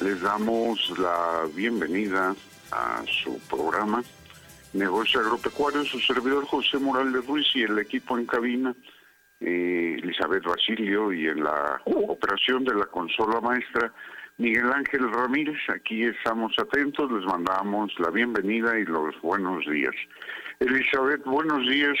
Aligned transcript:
Les 0.00 0.22
damos 0.22 0.98
la 0.98 1.42
bienvenida 1.54 2.34
a 2.72 3.04
su 3.22 3.38
programa 3.40 4.02
Negocio 4.72 5.20
Agropecuario, 5.20 5.84
su 5.84 6.00
servidor 6.00 6.46
José 6.46 6.78
Morales 6.78 7.26
Ruiz 7.26 7.46
y 7.54 7.64
el 7.64 7.78
equipo 7.78 8.16
en 8.16 8.24
cabina, 8.24 8.74
eh, 9.40 9.98
Elizabeth 10.02 10.44
Basilio 10.44 11.12
y 11.12 11.26
en 11.26 11.44
la 11.44 11.82
operación 11.84 12.64
de 12.64 12.74
la 12.74 12.86
consola 12.86 13.38
maestra 13.42 13.92
Miguel 14.38 14.72
Ángel 14.72 15.12
Ramírez. 15.12 15.58
Aquí 15.68 16.02
estamos 16.04 16.54
atentos, 16.58 17.12
les 17.12 17.26
mandamos 17.26 17.92
la 17.98 18.08
bienvenida 18.08 18.78
y 18.78 18.86
los 18.86 19.14
buenos 19.20 19.66
días. 19.66 19.94
Elizabeth, 20.60 21.22
buenos 21.24 21.68
días. 21.68 21.98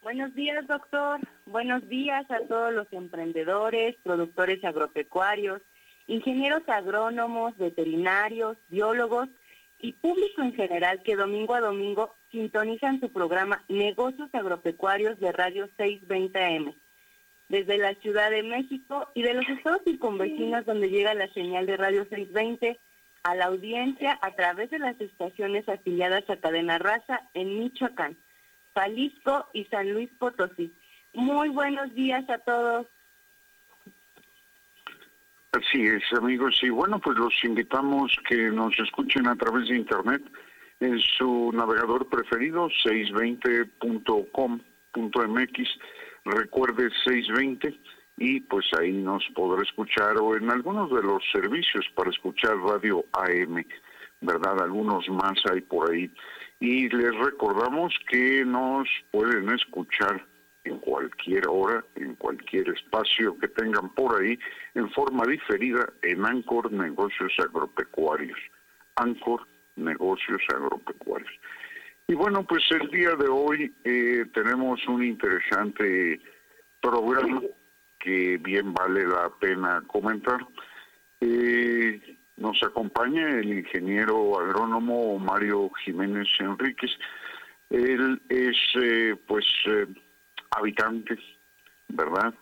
Buenos 0.00 0.34
días, 0.34 0.66
doctor. 0.66 1.20
Buenos 1.44 1.86
días 1.86 2.24
a 2.30 2.40
todos 2.48 2.72
los 2.72 2.90
emprendedores, 2.94 3.94
productores 4.02 4.64
agropecuarios, 4.64 5.60
ingenieros 6.06 6.62
agrónomos, 6.68 7.56
veterinarios, 7.56 8.56
biólogos 8.68 9.28
y 9.78 9.92
público 9.94 10.42
en 10.42 10.54
general 10.54 11.02
que 11.02 11.16
domingo 11.16 11.54
a 11.54 11.60
domingo 11.60 12.14
sintonizan 12.30 13.00
su 13.00 13.12
programa 13.12 13.64
Negocios 13.68 14.30
Agropecuarios 14.32 15.18
de 15.20 15.32
Radio 15.32 15.68
620M. 15.76 16.74
Desde 17.48 17.78
la 17.78 17.94
Ciudad 17.96 18.30
de 18.30 18.42
México 18.42 19.10
y 19.14 19.22
de 19.22 19.34
los 19.34 19.48
estados 19.48 19.82
circunvecinos 19.84 20.64
donde 20.64 20.88
llega 20.88 21.12
la 21.14 21.30
señal 21.32 21.66
de 21.66 21.76
Radio 21.76 22.04
620 22.04 22.78
a 23.24 23.34
la 23.34 23.46
audiencia 23.46 24.18
a 24.22 24.32
través 24.34 24.70
de 24.70 24.78
las 24.78 24.98
estaciones 25.00 25.68
afiliadas 25.68 26.28
a 26.30 26.36
Cadena 26.36 26.78
Raza 26.78 27.28
en 27.34 27.58
Michoacán. 27.58 28.16
Jalisco 28.74 29.48
y 29.52 29.64
San 29.66 29.92
Luis 29.92 30.10
Potosí. 30.18 30.72
Muy 31.12 31.50
buenos 31.50 31.94
días 31.94 32.28
a 32.30 32.38
todos. 32.38 32.86
Así 35.52 35.86
es, 35.86 36.02
amigos. 36.16 36.58
Y 36.62 36.70
bueno, 36.70 36.98
pues 36.98 37.18
los 37.18 37.34
invitamos 37.44 38.16
que 38.26 38.50
nos 38.50 38.72
escuchen 38.78 39.28
a 39.28 39.36
través 39.36 39.68
de 39.68 39.76
Internet 39.76 40.22
en 40.80 40.98
su 40.98 41.52
navegador 41.52 42.08
preferido, 42.08 42.70
620.com.mx. 42.82 45.68
Recuerde 46.24 46.88
620 47.04 47.78
y 48.16 48.40
pues 48.40 48.64
ahí 48.78 48.92
nos 48.92 49.22
podrá 49.34 49.62
escuchar 49.62 50.16
o 50.18 50.34
en 50.36 50.50
algunos 50.50 50.90
de 50.90 51.02
los 51.02 51.22
servicios 51.30 51.84
para 51.94 52.08
escuchar 52.10 52.56
radio 52.56 53.04
AM, 53.12 53.62
¿verdad? 54.22 54.62
Algunos 54.62 55.06
más 55.10 55.34
hay 55.50 55.60
por 55.60 55.90
ahí 55.90 56.10
y 56.60 56.88
les 56.88 57.14
recordamos 57.18 57.92
que 58.08 58.42
nos 58.46 58.88
pueden 59.10 59.50
escuchar 59.50 60.24
en 60.64 60.78
cualquier 60.78 61.48
hora, 61.48 61.84
en 61.96 62.14
cualquier 62.14 62.68
espacio 62.70 63.36
que 63.38 63.48
tengan 63.48 63.92
por 63.94 64.20
ahí, 64.20 64.38
en 64.74 64.90
forma 64.90 65.24
diferida 65.26 65.92
en 66.02 66.24
Ancor 66.24 66.72
Negocios 66.72 67.32
Agropecuarios. 67.38 68.38
Ancor 68.96 69.46
Negocios 69.76 70.42
Agropecuarios. 70.54 71.32
Y 72.08 72.14
bueno, 72.14 72.44
pues 72.44 72.62
el 72.70 72.90
día 72.90 73.14
de 73.14 73.28
hoy 73.28 73.72
eh, 73.84 74.26
tenemos 74.34 74.86
un 74.86 75.02
interesante 75.04 76.20
programa 76.80 77.40
que 77.98 78.38
bien 78.38 78.74
vale 78.74 79.06
la 79.06 79.30
pena 79.40 79.82
comentar. 79.86 80.46
Eh, 81.20 82.18
nos 82.36 82.60
acompaña 82.62 83.38
el 83.38 83.58
ingeniero 83.58 84.38
agrónomo 84.40 85.18
Mario 85.18 85.70
Jiménez 85.84 86.28
Enríquez. 86.40 86.90
Él 87.70 88.20
es, 88.28 88.56
eh, 88.82 89.16
pues, 89.26 89.46
eh, 90.52 90.58
habitante, 90.58 91.18
¿verdad?, 91.88 92.34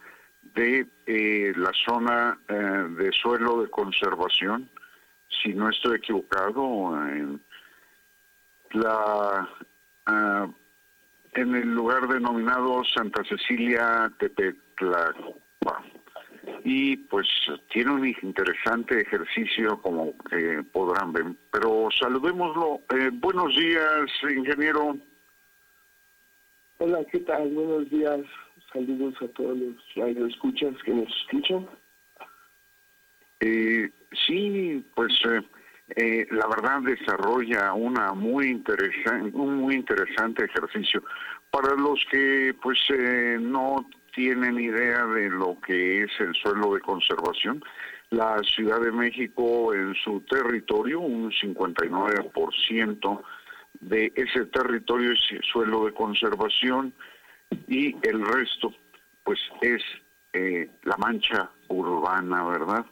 de 0.55 0.87
eh, 1.07 1.53
la 1.57 1.71
zona 1.85 2.39
de 2.49 3.13
suelo 3.13 3.63
de 3.63 3.71
conservación, 3.71 4.69
si 5.43 5.55
no 5.55 5.69
estoy 5.69 5.99
equivocado, 5.99 6.97
en 7.07 7.41
la 8.73 9.49
en 11.35 11.55
el 11.55 11.69
lugar 11.73 12.09
denominado 12.09 12.83
Santa 12.85 13.23
Cecilia 13.25 14.11
Tepetla 14.19 15.15
y 16.65 16.97
pues 16.97 17.27
tiene 17.73 17.93
un 17.93 18.07
interesante 18.07 19.01
ejercicio 19.01 19.81
como 19.81 20.15
que 20.31 20.63
podrán 20.73 21.13
ver. 21.13 21.25
Pero 21.51 21.89
saludémoslo. 21.99 22.81
Eh, 22.95 23.11
buenos 23.13 23.57
días, 23.57 24.11
ingeniero. 24.35 24.97
Hola, 26.83 27.05
¿qué 27.13 27.19
tal? 27.21 27.51
Buenos 27.51 27.91
días. 27.91 28.21
Saludos 28.73 29.15
a 29.21 29.29
todos 29.35 29.55
los 29.55 30.33
escuchas 30.33 30.73
que 30.83 30.95
nos 30.95 31.15
escuchan. 31.15 31.69
Eh, 33.39 33.91
sí, 34.27 34.83
pues 34.95 35.13
eh, 35.29 35.43
eh, 35.97 36.27
la 36.31 36.47
verdad 36.47 36.81
desarrolla 36.81 37.75
una 37.75 38.15
muy 38.15 38.65
un 39.35 39.57
muy 39.57 39.75
interesante 39.75 40.47
ejercicio. 40.47 41.05
Para 41.51 41.75
los 41.75 42.03
que 42.11 42.55
pues 42.63 42.79
no 43.41 43.87
tienen 44.15 44.59
idea 44.59 45.05
de 45.05 45.29
lo 45.29 45.61
que 45.61 46.05
es 46.05 46.11
el 46.19 46.35
suelo 46.35 46.73
de 46.73 46.81
conservación. 46.81 47.63
La 48.09 48.39
Ciudad 48.43 48.81
de 48.81 48.91
México 48.91 49.75
en 49.75 49.95
su 49.97 50.23
territorio, 50.23 51.01
un 51.01 51.31
59% 51.31 53.23
de 53.81 54.13
ese 54.15 54.47
territorio 54.47 55.13
es 55.13 55.21
suelo 55.53 55.87
de 55.87 55.93
conservación 55.93 56.93
y 57.69 57.95
el 58.07 58.25
resto 58.25 58.75
pues 59.25 59.39
es 59.61 59.83
eh, 60.33 60.71
la 60.85 60.97
mancha 60.97 61.51
urbana, 61.69 62.45
¿verdad? 62.45 62.87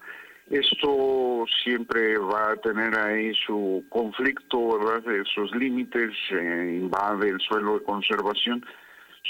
Esto 0.50 1.44
siempre 1.62 2.16
va 2.18 2.52
a 2.52 2.56
tener 2.56 2.96
ahí 2.96 3.34
su 3.46 3.84
conflicto, 3.88 4.78
¿verdad? 4.78 5.02
Sus 5.34 5.54
límites, 5.54 6.12
eh, 6.30 6.78
invade 6.80 7.28
el 7.28 7.40
suelo 7.40 7.78
de 7.78 7.84
conservación 7.84 8.64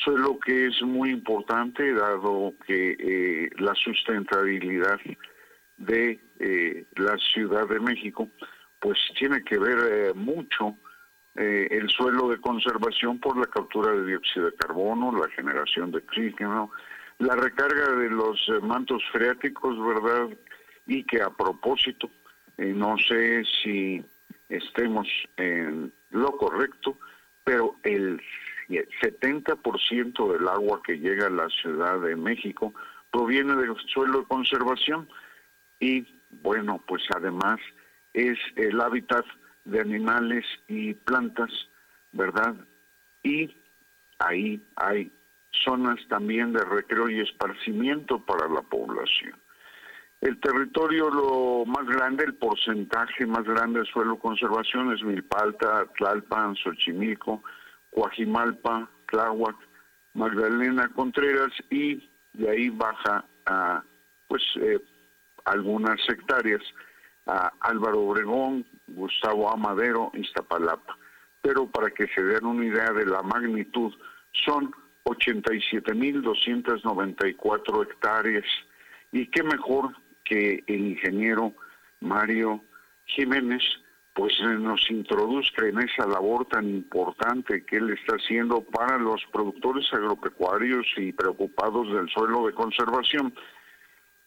suelo 0.05 0.39
que 0.39 0.67
es 0.67 0.83
muy 0.83 1.11
importante 1.11 1.93
dado 1.93 2.55
que 2.67 2.97
eh, 2.99 3.51
la 3.59 3.75
sustentabilidad 3.75 4.99
de 5.77 6.21
eh, 6.41 6.87
la 6.97 7.17
Ciudad 7.33 7.69
de 7.69 7.81
México 7.81 8.29
pues 8.81 8.99
tiene 9.19 9.43
que 9.43 9.59
ver 9.59 10.15
eh, 11.39 11.69
el 11.71 11.89
suelo 11.89 12.29
de 12.29 12.41
conservación 12.41 13.19
por 13.19 13.37
la 13.37 13.47
captura 13.47 13.93
de 13.93 14.05
dióxido 14.05 14.47
de 14.47 14.57
carbono, 14.57 15.13
la 15.13 15.29
generación 15.31 15.93
de 15.93 15.99
oxígeno, 15.99 16.71
la 17.19 17.37
recarga 17.37 17.93
de 17.93 18.11
los 18.11 18.39
mantos 18.63 19.03
freáticos, 19.13 19.77
¿verdad? 19.85 20.29
Y 20.87 21.05
que 21.05 21.23
a 21.23 21.31
propósito, 21.31 22.11
no 22.57 22.97
sé 22.99 23.45
si 23.63 24.05
estemos 24.49 25.07
en 25.37 25.93
lo 26.11 26.33
correcto, 26.37 26.99
pero 27.45 27.77
el 27.83 28.21
70% 28.69 30.33
del 30.33 30.49
agua 30.49 30.81
que 30.85 30.99
llega 30.99 31.27
a 31.27 31.31
la 31.31 31.49
Ciudad 31.49 32.01
de 32.01 32.17
México 32.17 32.75
proviene 33.11 33.57
del 33.57 33.75
suelo 33.87 34.21
de 34.21 34.27
conservación 34.27 35.09
y 35.81 36.07
bueno, 36.43 36.83
pues 36.87 37.03
además 37.15 37.59
es 38.13 38.39
el 38.57 38.81
hábitat 38.81 39.25
de 39.69 39.81
animales 39.81 40.45
y 40.67 40.95
plantas, 40.95 41.51
¿verdad? 42.13 42.55
Y 43.23 43.55
ahí 44.19 44.63
hay 44.77 45.13
zonas 45.65 45.99
también 46.09 46.53
de 46.53 46.65
recreo 46.65 47.09
y 47.11 47.21
esparcimiento 47.21 48.25
para 48.25 48.49
la 48.49 48.63
población. 48.63 49.35
El 50.21 50.41
territorio 50.41 51.11
lo 51.11 51.65
más 51.67 51.87
grande, 51.87 52.25
el 52.25 52.35
porcentaje 52.35 53.25
más 53.27 53.45
grande 53.45 53.81
de 53.81 53.87
suelo 53.87 54.19
conservación 54.19 54.93
es 54.93 55.03
Milpalta, 55.03 55.87
Tlalpan, 55.97 56.57
Xochimilco, 56.57 57.43
Coajimalpa, 57.91 58.91
Tláhuac, 59.07 59.57
Magdalena 60.15 60.89
Contreras 60.89 61.53
y 61.71 62.11
de 62.33 62.51
ahí 62.51 62.69
baja 62.71 63.25
a 63.47 63.85
pues 64.27 64.43
eh, 64.61 64.81
algunas 65.45 66.01
hectáreas 66.09 66.63
Álvaro 67.61 68.01
Obregón, 68.01 68.65
Gustavo 68.87 69.53
Amadero, 69.53 70.11
Iztapalapa. 70.15 70.97
Pero 71.43 71.67
para 71.67 71.91
que 71.91 72.07
se 72.09 72.23
den 72.23 72.47
una 72.47 72.65
idea 72.65 72.93
de 72.93 73.05
la 73.07 73.23
magnitud, 73.23 73.93
son 74.45 74.73
87.294 75.05 77.83
hectáreas. 77.83 78.47
Y 79.13 79.27
qué 79.27 79.43
mejor 79.43 79.95
que 80.25 80.65
el 80.67 80.89
ingeniero 80.89 81.53
Mario 82.01 82.65
Jiménez 83.05 83.63
pues 84.19 84.33
nos 84.41 84.91
introduzca 84.91 85.69
en 85.69 85.79
esa 85.79 86.05
labor 86.05 86.45
tan 86.47 86.69
importante 86.69 87.65
que 87.65 87.77
él 87.77 87.91
está 87.91 88.17
haciendo 88.17 88.63
para 88.63 88.99
los 88.99 89.25
productores 89.33 89.87
agropecuarios 89.93 90.85
y 90.97 91.13
preocupados 91.13 91.95
del 91.95 92.09
suelo 92.09 92.45
de 92.45 92.53
conservación, 92.53 93.33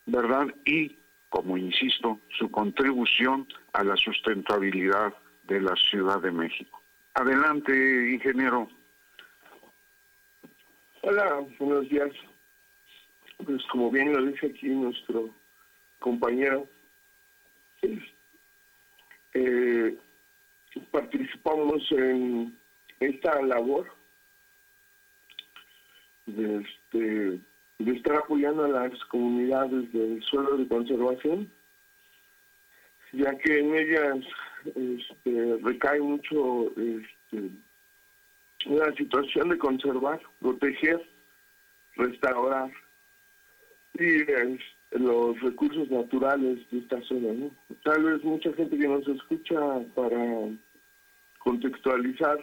¿verdad? 0.06 0.48
Y, 0.63 0.98
como 1.31 1.57
insisto, 1.57 2.19
su 2.38 2.51
contribución 2.51 3.48
a 3.72 3.83
la 3.86 3.95
sustentabilidad 3.95 5.16
de 5.44 5.62
la 5.62 5.74
Ciudad 5.78 6.22
de 6.22 6.30
México. 6.30 6.81
Adelante, 7.13 7.72
ingeniero. 8.12 8.69
Hola, 11.01 11.42
buenos 11.57 11.88
días. 11.88 12.12
Pues 13.45 13.63
como 13.72 13.89
bien 13.89 14.12
lo 14.12 14.25
dice 14.25 14.48
aquí 14.48 14.68
nuestro 14.68 15.30
compañero, 16.00 16.68
eh, 19.34 19.98
participamos 20.92 21.89
en 21.92 22.57
esta 23.00 23.42
labor 23.42 23.89
de, 26.25 26.57
este, 26.57 27.39
de 27.83 27.92
estar 27.94 28.16
apoyando 28.16 28.66
a 28.66 28.69
las 28.69 29.06
comunidades 29.06 29.92
del 29.92 30.22
suelo 30.24 30.57
de 30.57 30.68
conservación, 30.68 31.51
ya 33.13 33.38
que 33.38 33.60
en 33.60 33.75
ellas 33.75 34.25
este, 34.66 35.57
recae 35.63 36.00
mucho 36.00 36.72
este, 36.78 37.50
una 38.66 38.94
situación 38.95 39.50
de 39.50 39.57
conservar, 39.57 40.22
proteger, 40.39 41.01
restaurar 41.95 42.72
y 44.00 44.24
los 44.92 45.39
recursos 45.42 45.89
naturales 45.89 46.60
de 46.69 46.80
esta 46.80 47.01
zona. 47.04 47.50
Tal 47.84 48.04
vez 48.04 48.24
mucha 48.24 48.54
gente 48.54 48.77
que 48.77 48.88
nos 48.88 49.07
escucha 49.07 49.60
para 49.95 50.50
contextualizar, 51.39 52.39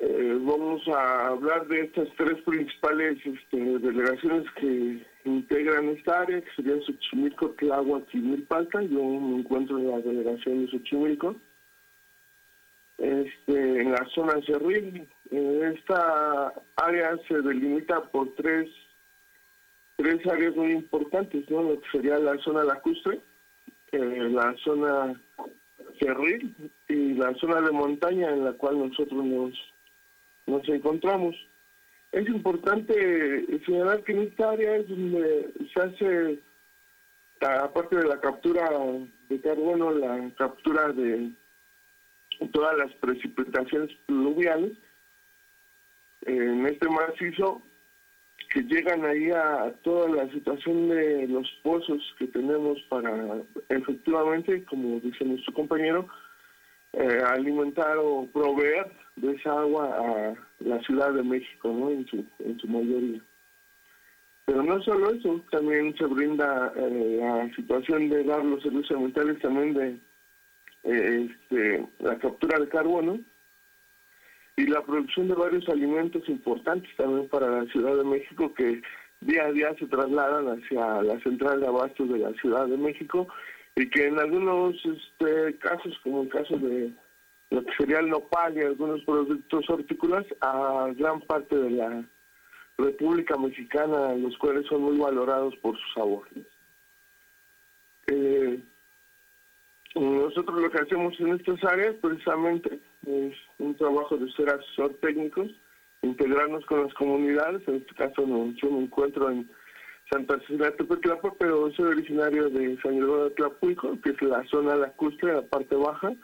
eh, 0.00 0.38
vamos 0.40 0.86
a 0.88 1.28
hablar 1.28 1.66
de 1.68 1.80
estas 1.82 2.08
tres 2.16 2.40
principales 2.42 3.18
este, 3.24 3.56
delegaciones 3.56 4.50
que 4.52 5.06
integran 5.24 5.88
esta 5.88 6.22
área, 6.22 6.40
que 6.40 6.50
serían 6.56 6.82
Xochimilco, 6.82 7.50
Tláhuac 7.52 8.14
y 8.14 8.18
Milpalta. 8.18 8.82
Yo 8.82 9.02
me 9.02 9.38
encuentro 9.38 9.78
en 9.78 9.90
la 9.90 10.00
delegación 10.00 10.66
de 10.66 10.72
Xochimilco. 10.72 11.36
Este, 12.98 13.80
en 13.82 13.92
la 13.92 14.06
zona 14.14 14.40
Cerril, 14.46 15.06
esta 15.30 16.52
área 16.76 17.18
se 17.28 17.42
delimita 17.42 18.02
por 18.10 18.34
tres 18.36 18.68
tres 19.96 20.26
áreas 20.26 20.54
muy 20.54 20.72
importantes, 20.72 21.48
¿no? 21.50 21.62
Lo 21.62 21.80
que 21.80 21.90
sería 21.90 22.18
la 22.18 22.36
zona 22.38 22.64
lacustre, 22.64 23.20
eh, 23.92 24.28
la 24.30 24.54
zona 24.62 25.20
cerril 25.98 26.54
y 26.88 27.14
la 27.14 27.34
zona 27.34 27.60
de 27.62 27.72
montaña 27.72 28.30
en 28.30 28.44
la 28.44 28.52
cual 28.52 28.78
nosotros 28.78 29.24
nos, 29.24 29.54
nos 30.46 30.68
encontramos. 30.68 31.34
Es 32.12 32.26
importante 32.28 33.46
señalar 33.66 34.02
que 34.04 34.12
en 34.12 34.22
esta 34.22 34.50
área 34.50 34.76
es 34.76 34.88
donde 34.88 35.52
se 35.72 35.80
hace, 35.80 36.38
aparte 37.40 37.96
de 37.96 38.06
la 38.06 38.20
captura 38.20 38.70
de 39.28 39.40
carbono, 39.40 39.90
la 39.90 40.30
captura 40.36 40.92
de 40.92 41.32
todas 42.52 42.78
las 42.78 42.92
precipitaciones 42.94 43.90
pluviales. 44.06 44.72
En 46.22 46.66
este 46.66 46.88
macizo 46.88 47.62
que 48.52 48.62
llegan 48.62 49.04
ahí 49.04 49.30
a 49.30 49.72
toda 49.82 50.08
la 50.08 50.32
situación 50.32 50.88
de 50.88 51.28
los 51.28 51.48
pozos 51.62 52.02
que 52.18 52.26
tenemos 52.28 52.80
para 52.88 53.42
efectivamente, 53.68 54.64
como 54.64 55.00
dice 55.00 55.24
nuestro 55.24 55.52
compañero, 55.54 56.08
eh, 56.96 57.22
alimentar 57.26 57.96
o 57.98 58.26
proveer 58.32 58.90
de 59.16 59.32
esa 59.32 59.60
agua 59.60 59.96
a 59.98 60.34
la 60.60 60.80
Ciudad 60.82 61.12
de 61.12 61.22
México, 61.22 61.68
¿no? 61.72 61.90
En 61.90 62.06
su, 62.06 62.24
en 62.40 62.58
su 62.58 62.66
mayoría. 62.66 63.20
Pero 64.44 64.62
no 64.62 64.80
solo 64.82 65.12
eso, 65.12 65.40
también 65.50 65.96
se 65.96 66.06
brinda 66.06 66.72
eh, 66.76 67.18
la 67.20 67.54
situación 67.54 68.08
de 68.08 68.24
dar 68.24 68.44
los 68.44 68.62
servicios 68.62 68.92
ambientales 68.92 69.40
también 69.40 69.74
de 69.74 70.00
eh, 70.84 71.28
este, 71.30 71.86
la 71.98 72.18
captura 72.18 72.58
de 72.58 72.68
carbono, 72.68 73.18
y 74.56 74.66
la 74.66 74.82
producción 74.82 75.28
de 75.28 75.34
varios 75.34 75.68
alimentos 75.68 76.26
importantes 76.28 76.90
también 76.96 77.28
para 77.28 77.62
la 77.62 77.70
Ciudad 77.70 77.94
de 77.94 78.04
México 78.04 78.54
que 78.54 78.80
día 79.20 79.44
a 79.44 79.52
día 79.52 79.74
se 79.78 79.86
trasladan 79.86 80.46
hacia 80.46 81.02
la 81.02 81.20
central 81.20 81.60
de 81.60 81.66
abastos 81.66 82.08
de 82.08 82.18
la 82.18 82.32
Ciudad 82.34 82.66
de 82.66 82.78
México 82.78 83.28
y 83.76 83.90
que 83.90 84.06
en 84.06 84.18
algunos 84.18 84.74
este, 84.84 85.58
casos, 85.58 85.98
como 86.02 86.22
el 86.22 86.28
caso 86.30 86.56
de 86.56 86.90
lo 87.50 87.64
que 87.64 87.72
sería 87.76 88.00
el 88.00 88.08
nopal 88.08 88.56
y 88.56 88.62
algunos 88.62 89.04
productos 89.04 89.68
hortícolas, 89.68 90.24
a 90.40 90.88
gran 90.96 91.20
parte 91.20 91.56
de 91.56 91.70
la 91.70 92.04
República 92.78 93.36
Mexicana, 93.36 94.14
los 94.14 94.36
cuales 94.38 94.66
son 94.66 94.82
muy 94.82 94.98
valorados 94.98 95.54
por 95.56 95.76
su 95.76 95.92
sabor. 95.94 96.26
Eh, 98.08 98.60
nosotros 99.94 100.60
lo 100.60 100.70
que 100.70 100.82
hacemos 100.82 101.18
en 101.20 101.34
estas 101.34 101.62
áreas 101.64 101.94
precisamente 102.00 102.80
es 103.06 103.34
un 103.58 103.74
trabajo 103.76 104.16
de 104.16 104.30
ser 104.32 104.48
asesor 104.50 104.94
técnicos, 105.00 105.48
integrarnos 106.02 106.64
con 106.66 106.82
las 106.82 106.94
comunidades, 106.94 107.66
en 107.68 107.76
este 107.76 107.94
caso 107.94 108.26
no, 108.26 108.52
yo 108.54 108.70
me 108.70 108.84
encuentro 108.84 109.30
en 109.30 109.48
Santa 110.10 110.38
Cecilia 110.40 110.74
Tepetlapa, 110.76 111.32
pero 111.38 111.70
soy 111.72 111.86
originario 111.86 112.48
de 112.48 112.78
San 112.80 112.96
Gregorio 112.96 113.24
de 113.24 113.30
Tlapulco, 113.30 114.00
que 114.00 114.10
es 114.10 114.22
la 114.22 114.44
zona 114.44 114.76
lacustre, 114.76 115.32
la 115.32 115.42
parte 115.42 115.74
baja, 115.74 116.14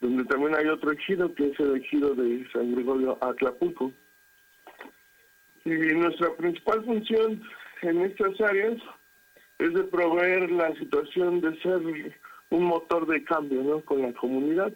donde 0.00 0.24
también 0.24 0.54
hay 0.54 0.66
otro 0.68 0.92
ejido, 0.92 1.34
que 1.34 1.50
es 1.50 1.60
el 1.60 1.76
ejido 1.76 2.14
de 2.14 2.46
San 2.52 2.74
Gregorio 2.74 3.18
Atlapulco. 3.20 3.92
Y 5.64 5.70
nuestra 5.70 6.34
principal 6.36 6.84
función 6.84 7.42
en 7.82 8.00
estas 8.02 8.40
áreas 8.40 8.76
es 9.58 9.74
de 9.74 9.84
proveer 9.84 10.50
la 10.50 10.74
situación 10.76 11.40
de 11.40 11.60
ser 11.60 11.80
un 12.50 12.64
motor 12.64 13.06
de 13.06 13.22
cambio 13.24 13.62
¿no? 13.62 13.80
con 13.80 14.02
la 14.02 14.12
comunidad. 14.14 14.72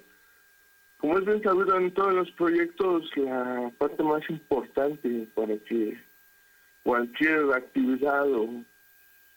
Como 0.99 1.17
es 1.19 1.25
bien 1.25 1.43
sabido 1.43 1.77
en 1.77 1.93
todos 1.95 2.13
los 2.13 2.31
proyectos, 2.33 3.11
la 3.17 3.71
parte 3.79 4.03
más 4.03 4.29
importante 4.29 5.29
para 5.35 5.57
que 5.59 5.97
cualquier 6.89 7.53
actividad 7.53 8.33
o 8.33 8.65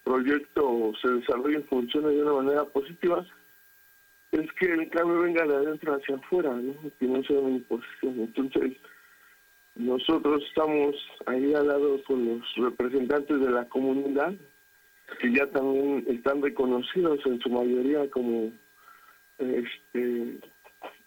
proyecto 0.06 0.94
se 1.02 1.10
desarrolle 1.10 1.60
y 1.60 1.64
funcione 1.64 2.12
de 2.12 2.22
una 2.22 2.44
manera 2.44 2.64
positiva 2.64 3.26
es 4.32 4.50
que 4.54 4.68
el 4.68 4.90
cambio 4.90 5.20
venga 5.20 5.46
de 5.46 5.56
adentro 5.56 5.94
hacia 5.94 6.16
afuera, 6.16 6.54
¿no? 6.54 6.74
que 6.98 7.06
no 7.08 7.22
sea 7.24 7.40
una 7.40 7.58
imposición. 7.58 8.22
Entonces, 8.22 8.78
nosotros 9.76 10.42
estamos 10.48 10.96
ahí 11.26 11.54
al 11.54 11.68
lado 11.68 12.02
con 12.06 12.26
los 12.26 12.56
representantes 12.56 13.42
de 13.42 13.52
la 13.52 13.68
comunidad, 13.68 14.34
que 15.20 15.34
ya 15.34 15.46
también 15.48 16.06
están 16.08 16.42
reconocidos 16.42 17.20
en 17.26 17.38
su 17.42 17.50
mayoría 17.50 18.10
como 18.12 18.54
este 19.40 20.40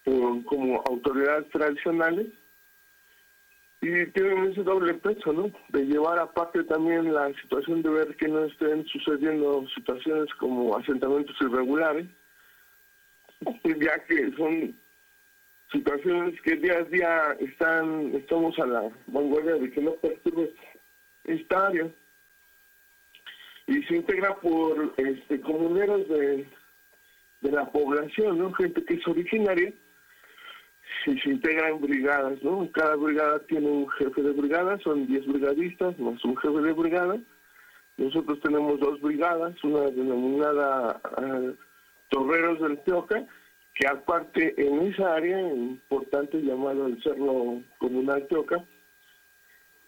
como 0.05 0.83
autoridades 0.91 1.49
tradicionales 1.49 2.27
y 3.85 4.07
tienen 4.13 4.51
ese 4.51 4.63
doble 4.63 4.95
peso, 4.95 5.35
¿no? 5.35 5.51
De 5.69 5.85
llevar 5.85 6.19
aparte 6.19 6.65
también 6.65 7.13
la 7.13 7.31
situación 7.35 7.83
de 7.83 7.91
ver 7.91 8.17
que 8.17 8.29
no 8.29 8.47
estén 8.47 8.87
sucediendo 8.87 9.67
situaciones 9.75 10.33
como 10.37 10.75
asentamientos 10.75 11.37
irregulares, 11.43 12.07
ya 13.63 14.03
que 14.07 14.33
son 14.39 14.75
situaciones 15.71 16.41
que 16.41 16.57
día 16.57 16.79
a 16.79 16.85
día 16.85 17.37
están 17.41 18.15
estamos 18.15 18.59
a 18.59 18.65
la 18.65 18.91
vanguardia 19.09 19.57
de 19.57 19.71
que 19.71 19.83
no 19.83 19.93
perturbe 19.97 20.55
esta 21.25 21.67
área 21.67 21.87
y 23.67 23.83
se 23.83 23.97
integra 23.97 24.35
por 24.37 24.95
este 24.97 25.41
comuneros 25.43 26.09
de, 26.09 26.49
de 27.43 27.53
la 27.53 27.71
población, 27.71 28.39
¿no? 28.39 28.53
Gente 28.55 28.83
que 28.83 28.95
es 28.95 29.07
originaria 29.07 29.75
se 31.05 31.31
integra 31.31 31.69
en 31.69 31.81
brigadas, 31.81 32.43
¿no? 32.43 32.69
Cada 32.73 32.97
brigada 32.97 33.39
tiene 33.41 33.69
un 33.69 33.89
jefe 33.91 34.23
de 34.23 34.33
brigada, 34.33 34.79
son 34.81 35.07
10 35.07 35.27
brigadistas 35.27 35.99
más 35.99 36.25
un 36.25 36.37
jefe 36.37 36.61
de 36.61 36.73
brigada. 36.73 37.19
Nosotros 37.97 38.41
tenemos 38.41 38.81
dos 38.81 39.01
brigadas, 39.01 39.63
una 39.63 39.83
denominada 39.91 41.01
uh, 41.19 41.55
Torreros 42.09 42.61
del 42.61 42.79
Teoca, 42.85 43.25
que 43.75 43.87
aparte 43.87 44.55
en 44.57 44.93
esa 44.93 45.15
área 45.15 45.41
importante 45.41 46.39
llamada 46.39 46.87
el 46.87 47.01
Cerro 47.03 47.63
Comunal 47.79 48.27
Teoca, 48.29 48.65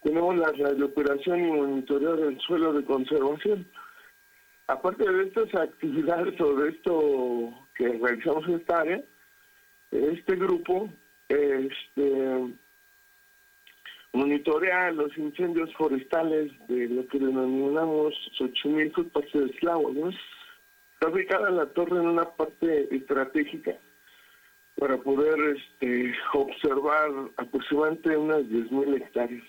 tenemos 0.03 0.37
la 0.37 0.53
radiooperación 0.53 1.41
y 1.41 1.53
monitoreo 1.53 2.17
del 2.17 2.39
suelo 2.41 2.73
de 2.73 2.85
conservación. 2.85 3.67
Aparte 4.69 5.11
de 5.11 5.25
estas 5.25 5.55
actividades 5.55 6.41
o 6.41 6.55
de 6.55 6.71
esto 6.71 7.69
que 7.75 7.89
realizamos 7.89 8.47
en 8.49 8.55
esta 8.55 8.81
área, 8.81 9.03
este 9.91 10.37
grupo 10.37 10.91
este, 11.29 12.55
monitorea 14.13 14.91
los 14.93 15.17
incendios 15.19 15.73
forestales 15.75 16.53
de 16.69 16.89
lo 16.89 17.07
que 17.07 17.19
denominamos 17.19 18.15
Xochimilco 18.39 19.05
Parque 19.09 19.39
de 19.39 19.47
Eslavo. 19.47 19.93
¿no? 19.93 20.11
Está 20.11 21.09
ubicada 21.09 21.51
la 21.51 21.67
torre 21.67 21.99
en 21.99 22.09
una 22.09 22.25
parte 22.25 22.95
estratégica 22.95 23.77
para 24.79 24.97
poder 24.99 25.57
este, 25.57 26.15
observar 26.35 27.11
aproximadamente 27.37 28.17
unas 28.17 28.43
10.000 28.43 28.97
hectáreas. 28.97 29.45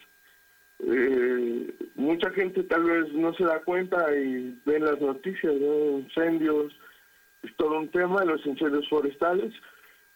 Eh, 0.79 1.73
mucha 1.95 2.29
gente 2.31 2.63
tal 2.63 2.83
vez 2.83 3.11
no 3.13 3.33
se 3.33 3.43
da 3.43 3.59
cuenta 3.61 4.15
y 4.15 4.59
ve 4.65 4.79
las 4.79 5.01
noticias, 5.01 5.53
¿no? 5.55 5.99
incendios, 5.99 6.73
es 7.43 7.55
todo 7.55 7.79
un 7.79 7.89
tema, 7.89 8.23
los 8.23 8.45
incendios 8.45 8.87
forestales, 8.89 9.53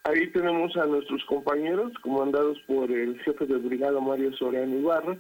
Ahí 0.04 0.28
tenemos 0.32 0.76
a 0.78 0.86
nuestros 0.88 1.24
compañeros, 1.26 1.94
comandados 2.02 2.60
por 2.62 2.92
el 2.92 3.20
jefe 3.22 3.46
de 3.46 3.58
brigada 3.58 4.00
Mario 4.00 4.34
Soriano 4.34 4.78
Ibarra, 4.78 5.18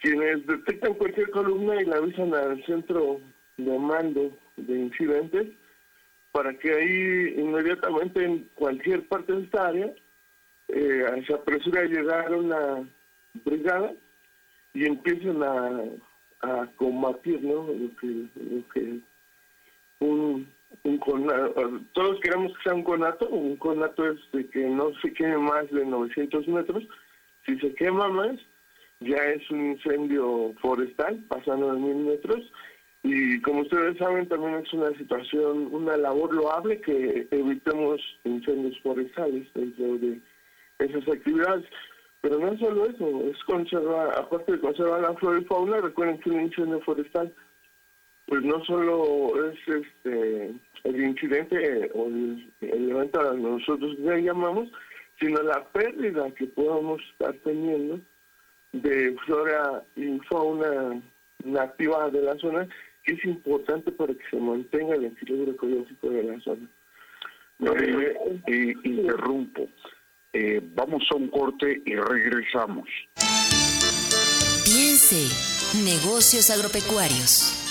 quienes 0.00 0.46
detectan 0.46 0.94
cualquier 0.94 1.30
columna 1.30 1.80
y 1.80 1.84
la 1.84 1.96
avisan 1.96 2.34
al 2.34 2.64
centro 2.64 3.20
de 3.58 3.78
mando 3.78 4.36
de 4.56 4.78
incidentes 4.78 5.48
para 6.32 6.52
que 6.54 6.72
ahí 6.72 7.34
inmediatamente 7.36 8.24
en 8.24 8.48
cualquier 8.54 9.06
parte 9.06 9.32
de 9.32 9.42
esta 9.42 9.68
área 9.68 9.92
eh, 10.68 11.24
se 11.26 11.34
apresure 11.34 11.80
a 11.80 11.84
llegar 11.84 12.34
una 12.34 12.88
brigada 13.44 13.92
y 14.72 14.86
empiecen 14.86 15.42
a, 15.42 15.82
combatir 16.76 17.42
¿no? 17.42 17.66
lo 17.68 18.68
que 18.74 18.98
un 20.00 20.53
un 20.82 20.98
conato, 20.98 21.80
todos 21.92 22.20
queremos 22.20 22.52
que 22.56 22.62
sea 22.64 22.74
un 22.74 22.84
conato, 22.84 23.28
un 23.28 23.56
conato 23.56 24.10
es 24.10 24.20
de 24.32 24.48
que 24.48 24.66
no 24.66 24.92
se 25.00 25.12
queme 25.12 25.38
más 25.38 25.70
de 25.70 25.84
900 25.84 26.48
metros, 26.48 26.84
si 27.46 27.58
se 27.58 27.74
quema 27.74 28.08
más 28.08 28.36
ya 29.00 29.16
es 29.16 29.50
un 29.50 29.72
incendio 29.72 30.54
forestal 30.60 31.22
pasando 31.28 31.72
de 31.72 31.78
mil 31.78 31.96
metros 31.96 32.40
y 33.02 33.40
como 33.42 33.60
ustedes 33.60 33.98
saben 33.98 34.26
también 34.28 34.54
es 34.54 34.72
una 34.72 34.90
situación, 34.96 35.68
una 35.72 35.96
labor 35.96 36.34
loable 36.34 36.80
que 36.80 37.28
evitemos 37.30 38.00
incendios 38.24 38.80
forestales 38.80 39.46
dentro 39.52 39.98
de 39.98 40.20
esas 40.78 41.06
actividades. 41.08 41.66
Pero 42.22 42.38
no 42.38 42.56
solo 42.56 42.86
eso, 42.86 43.24
es 43.30 43.44
conservar, 43.44 44.18
aparte 44.18 44.52
de 44.52 44.60
conservar 44.60 45.02
la 45.02 45.12
flora 45.16 45.38
y 45.38 45.44
fauna, 45.44 45.82
recuerden 45.82 46.18
que 46.20 46.30
un 46.30 46.40
incendio 46.40 46.80
forestal 46.80 47.30
pues 48.26 48.42
no 48.42 48.64
solo 48.64 49.50
es 49.50 49.58
este 49.68 50.54
el 50.84 51.02
incidente 51.02 51.90
o 51.94 52.06
el, 52.06 52.52
evento 52.60 53.32
que 53.32 53.38
nosotros 53.38 53.98
le 53.98 54.22
llamamos, 54.22 54.68
sino 55.18 55.42
la 55.42 55.64
pérdida 55.72 56.30
que 56.34 56.46
podamos 56.46 57.02
estar 57.12 57.34
teniendo 57.44 58.00
de 58.72 59.16
flora 59.24 59.82
y 59.96 60.18
fauna 60.28 61.00
nativa 61.44 62.10
de 62.10 62.22
la 62.22 62.36
zona, 62.36 62.68
que 63.04 63.14
es 63.14 63.24
importante 63.24 63.92
para 63.92 64.14
que 64.14 64.24
se 64.30 64.36
mantenga 64.36 64.94
el 64.94 65.06
equilibrio 65.06 65.54
ecológico 65.54 66.10
de 66.10 66.22
la 66.22 66.40
zona. 66.40 66.68
Eh, 68.46 68.74
interrumpo. 68.82 69.68
Eh, 70.32 70.60
vamos 70.74 71.04
a 71.10 71.14
un 71.14 71.28
corte 71.28 71.82
y 71.84 71.94
regresamos. 71.94 72.88
Piense, 74.64 75.28
negocios 75.84 76.50
agropecuarios. 76.50 77.63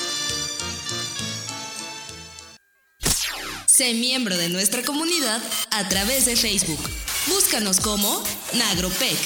Sé 3.74 3.96
miembro 3.96 4.38
de 4.38 4.50
nuestra 4.50 4.84
comunidad 4.84 5.42
a 5.72 5.90
través 5.90 6.26
de 6.28 6.36
Facebook. 6.36 6.78
Búscanos 7.26 7.80
como 7.80 8.24
Nagropec. 8.54 9.18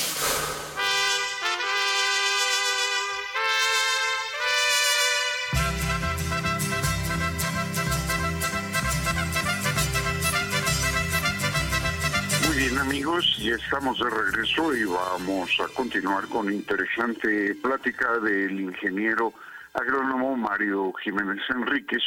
Muy 12.48 12.56
bien 12.56 12.78
amigos, 12.78 13.26
ya 13.40 13.56
estamos 13.56 14.00
de 14.00 14.10
regreso 14.10 14.74
y 14.74 14.86
vamos 14.86 15.52
a 15.60 15.68
continuar 15.74 16.26
con 16.30 16.54
interesante 16.54 17.54
plática 17.56 18.18
del 18.20 18.62
ingeniero 18.62 19.34
agrónomo 19.74 20.38
Mario 20.38 20.94
Jiménez 21.04 21.44
Enríquez 21.50 22.02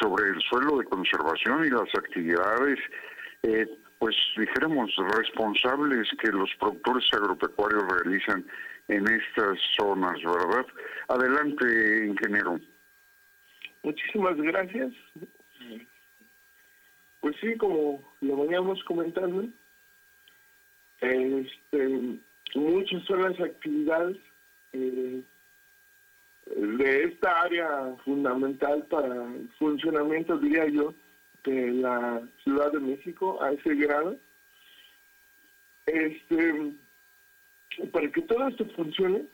sobre 0.00 0.30
el 0.30 0.40
suelo 0.42 0.78
de 0.78 0.84
conservación 0.84 1.64
y 1.64 1.70
las 1.70 1.94
actividades, 1.94 2.78
eh, 3.42 3.66
pues 3.98 4.16
dijéramos, 4.36 4.94
responsables 5.16 6.08
que 6.20 6.28
los 6.28 6.50
productores 6.58 7.04
agropecuarios 7.12 7.84
realizan 7.88 8.46
en 8.88 9.06
estas 9.06 9.58
zonas, 9.76 10.16
¿verdad? 10.22 10.66
Adelante, 11.08 12.06
ingeniero. 12.06 12.58
Muchísimas 13.82 14.36
gracias. 14.36 14.92
Pues 17.20 17.36
sí, 17.40 17.56
como 17.56 18.14
lo 18.20 18.36
veníamos 18.36 18.82
comentando, 18.84 19.44
este, 21.00 22.18
muchas 22.54 23.04
son 23.04 23.22
las 23.22 23.40
actividades 23.40 24.16
eh, 24.72 25.22
de 26.56 27.04
esta 27.04 27.42
área 27.42 27.94
fundamental 28.04 28.84
para 28.90 29.14
el 29.14 29.48
funcionamiento, 29.58 30.38
diría 30.38 30.66
yo, 30.66 30.94
de 31.44 31.72
la 31.72 32.22
Ciudad 32.42 32.72
de 32.72 32.80
México 32.80 33.42
a 33.42 33.52
ese 33.52 33.74
grado. 33.74 34.16
Este, 35.86 36.72
para 37.92 38.10
que 38.10 38.22
todo 38.22 38.48
esto 38.48 38.66
funcione, 38.76 39.24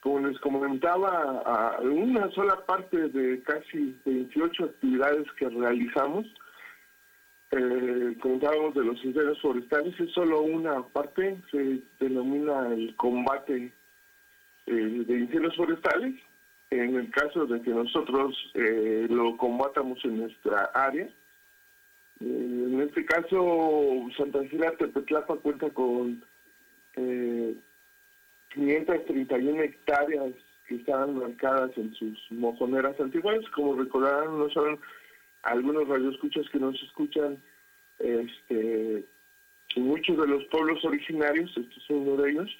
como 0.00 0.26
les 0.26 0.38
comentaba, 0.40 1.78
una 1.80 2.30
sola 2.32 2.64
parte 2.66 3.08
de 3.08 3.42
casi 3.42 3.96
28 4.04 4.64
actividades 4.64 5.30
que 5.38 5.48
realizamos, 5.48 6.26
eh, 7.52 8.16
comentábamos 8.20 8.74
de 8.74 8.84
los 8.84 8.96
incendios 9.04 9.40
forestales, 9.40 9.98
es 10.00 10.10
solo 10.12 10.42
una 10.42 10.82
parte, 10.88 11.40
se 11.50 11.82
denomina 12.00 12.66
el 12.72 12.96
combate 12.96 13.72
eh, 14.66 14.72
de 14.72 15.18
incendios 15.20 15.54
forestales, 15.56 16.14
en 16.70 16.96
el 16.96 17.10
caso 17.10 17.46
de 17.46 17.60
que 17.62 17.70
nosotros 17.70 18.36
eh, 18.54 19.06
lo 19.08 19.36
combatamos 19.36 20.04
en 20.04 20.18
nuestra 20.18 20.70
área. 20.74 21.04
Eh, 21.04 21.12
en 22.20 22.80
este 22.80 23.04
caso, 23.04 24.06
Santa 24.16 24.42
Cecilia 24.42 24.76
Tepetlapa 24.76 25.36
cuenta 25.36 25.70
con 25.70 26.24
eh, 26.96 27.54
531 28.54 29.62
hectáreas 29.62 30.32
que 30.66 30.76
están 30.76 31.18
marcadas 31.18 31.70
en 31.76 31.94
sus 31.94 32.18
mojoneras 32.30 32.98
antiguas. 32.98 33.40
Como 33.54 33.76
recordarán, 33.76 34.38
no 34.38 34.48
son 34.50 34.78
algunos 35.42 35.86
radioescuchas 35.88 36.48
que 36.50 36.58
nos 36.58 36.80
escuchan, 36.82 37.38
este, 37.98 39.04
muchos 39.76 40.16
de 40.16 40.26
los 40.26 40.44
pueblos 40.46 40.84
originarios, 40.84 41.50
este 41.56 41.74
es 41.76 41.90
uno 41.90 42.22
de 42.22 42.30
ellos, 42.30 42.50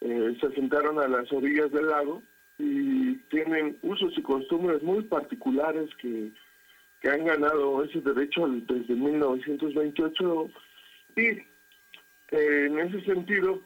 eh, 0.00 0.36
se 0.40 0.46
asentaron 0.46 0.98
a 0.98 1.08
las 1.08 1.32
orillas 1.32 1.70
del 1.72 1.86
lago 1.86 2.22
y 2.58 3.14
tienen 3.30 3.78
usos 3.82 4.12
y 4.16 4.22
costumbres 4.22 4.82
muy 4.82 5.02
particulares 5.04 5.88
que, 6.00 6.32
han 7.08 7.24
ganado 7.24 7.84
ese 7.84 8.00
derecho 8.00 8.46
desde 8.48 8.94
1928 8.94 10.50
y 11.16 11.22
eh, 11.22 11.46
en 12.66 12.78
ese 12.80 13.00
sentido 13.02 13.62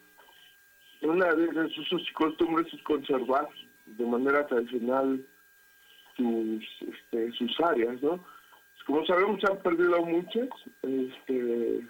una 1.01 1.35
de 1.35 1.69
sus 1.71 1.93
usos 1.93 2.09
y 2.09 2.13
costumbres 2.13 2.73
es 2.73 2.83
conservar 2.83 3.49
de 3.87 4.05
manera 4.05 4.47
tradicional 4.47 5.25
sus, 6.17 6.65
este, 6.81 7.33
sus 7.33 7.61
áreas, 7.61 8.01
¿no? 8.03 8.23
Como 8.87 9.05
sabemos, 9.07 9.41
se 9.41 9.51
han 9.51 9.59
perdido 9.63 10.05
muchas 10.05 10.49
este, 10.83 11.87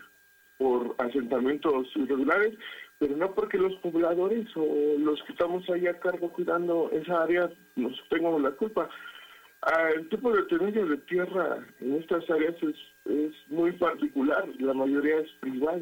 por 0.59 0.95
asentamientos 0.99 1.89
irregulares, 1.97 2.55
pero 3.03 3.17
no 3.17 3.35
porque 3.35 3.59
los 3.59 3.75
pobladores 3.81 4.47
o 4.55 4.95
los 4.97 5.21
que 5.25 5.33
estamos 5.33 5.69
ahí 5.69 5.89
a 5.89 5.99
cargo 5.99 6.33
cuidando 6.33 6.89
esa 6.93 7.25
área 7.25 7.51
nos 7.75 8.01
tengamos 8.09 8.41
la 8.41 8.53
culpa. 8.53 8.89
Ah, 9.63 9.89
el 9.97 10.09
tipo 10.09 10.31
de 10.31 10.45
tenencia 10.45 10.85
de 10.85 10.99
tierra 10.99 11.67
en 11.81 11.97
estas 11.97 12.31
áreas 12.31 12.55
es, 12.63 12.77
es 13.07 13.33
muy 13.49 13.73
particular, 13.73 14.47
la 14.61 14.73
mayoría 14.73 15.19
es 15.19 15.29
privada. 15.41 15.81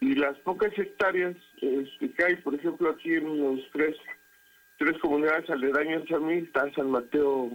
Y 0.00 0.16
las 0.16 0.36
pocas 0.40 0.70
hectáreas 0.78 1.34
este, 1.62 2.12
que 2.12 2.24
hay, 2.24 2.36
por 2.36 2.54
ejemplo, 2.54 2.90
aquí 2.90 3.14
en 3.14 3.40
los 3.40 3.60
tres, 3.72 3.96
tres 4.76 4.98
comunidades 4.98 5.48
aledañas 5.48 6.02
a 6.12 6.18
mí, 6.18 6.34
está 6.40 6.70
San 6.74 6.90
Mateo 6.90 7.52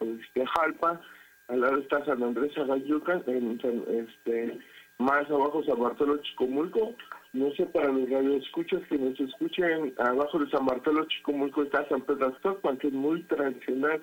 este, 0.00 0.44
Jalpa, 0.46 1.00
al 1.48 1.60
lado 1.62 1.78
está 1.78 2.04
San 2.04 2.22
Andrés 2.22 2.52
Agayuca, 2.58 3.22
este, 3.26 4.58
más 4.98 5.24
abajo 5.30 5.64
San 5.64 5.80
Bartolo 5.80 6.18
Chicomulco. 6.18 6.94
No 7.36 7.52
sé, 7.52 7.66
para 7.66 7.92
los 7.92 8.08
radioescuchas 8.08 8.80
que 8.88 8.96
nos 8.96 9.20
escuchen, 9.20 9.92
abajo 9.98 10.38
de 10.38 10.48
San 10.48 10.64
Bartolo 10.64 11.04
Chicomulco 11.04 11.64
está 11.64 11.86
San 11.86 12.00
Pedro 12.00 12.34
Stockman, 12.38 12.78
que 12.78 12.86
es 12.86 12.94
muy 12.94 13.22
tradicional 13.24 14.00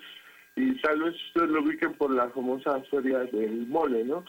y 0.54 0.80
tal 0.82 1.02
vez 1.02 1.14
ustedes 1.14 1.50
lo 1.50 1.62
ubiquen 1.62 1.94
por 1.94 2.14
la 2.14 2.30
famosa 2.30 2.80
feria 2.92 3.18
del 3.24 3.66
mole, 3.66 4.04
¿no? 4.04 4.24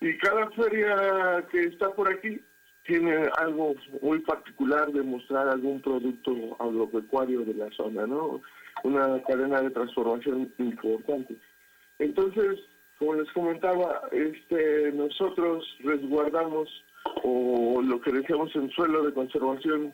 Y 0.00 0.16
cada 0.16 0.50
feria 0.52 1.46
que 1.52 1.64
está 1.64 1.92
por 1.92 2.10
aquí 2.10 2.40
tiene 2.86 3.28
algo 3.36 3.74
muy 4.00 4.20
particular 4.20 4.90
de 4.90 5.02
mostrar 5.02 5.48
algún 5.48 5.82
producto 5.82 6.56
agropecuario 6.58 7.40
de 7.40 7.52
la 7.52 7.70
zona, 7.72 8.06
¿no? 8.06 8.40
Una 8.84 9.22
cadena 9.24 9.60
de 9.60 9.70
transformación 9.70 10.50
importante. 10.56 11.36
Entonces, 11.98 12.58
como 12.98 13.16
les 13.16 13.30
comentaba, 13.32 14.08
este, 14.12 14.92
nosotros 14.92 15.62
resguardamos 15.80 16.70
o 17.22 17.80
lo 17.82 18.00
que 18.00 18.12
decíamos 18.12 18.54
en 18.56 18.70
suelo 18.70 19.04
de 19.04 19.12
conservación 19.12 19.92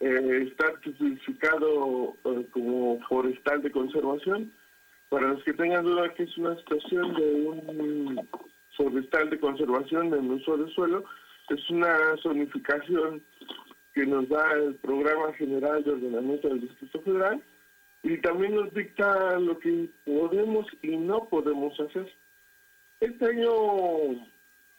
eh, 0.00 0.48
está 0.48 0.66
certificado 0.82 2.16
eh, 2.24 2.46
como 2.50 3.00
forestal 3.08 3.62
de 3.62 3.70
conservación 3.70 4.52
para 5.08 5.28
los 5.28 5.44
que 5.44 5.52
tengan 5.52 5.84
duda 5.84 6.12
que 6.14 6.24
es 6.24 6.38
una 6.38 6.56
situación 6.56 7.14
de 7.14 7.34
un 7.46 8.28
forestal 8.76 9.30
de 9.30 9.38
conservación 9.38 10.12
en 10.12 10.30
uso 10.30 10.56
de 10.56 10.72
suelo, 10.72 11.04
es 11.48 11.70
una 11.70 12.16
zonificación 12.22 13.22
que 13.94 14.06
nos 14.06 14.28
da 14.28 14.52
el 14.54 14.74
Programa 14.76 15.32
General 15.34 15.84
de 15.84 15.92
Ordenamiento 15.92 16.48
del 16.48 16.62
Distrito 16.62 17.00
Federal 17.02 17.42
y 18.02 18.18
también 18.18 18.56
nos 18.56 18.74
dicta 18.74 19.38
lo 19.38 19.58
que 19.58 19.88
podemos 20.04 20.66
y 20.82 20.96
no 20.96 21.28
podemos 21.28 21.78
hacer. 21.78 22.12
Este 23.00 23.24
año, 23.24 24.26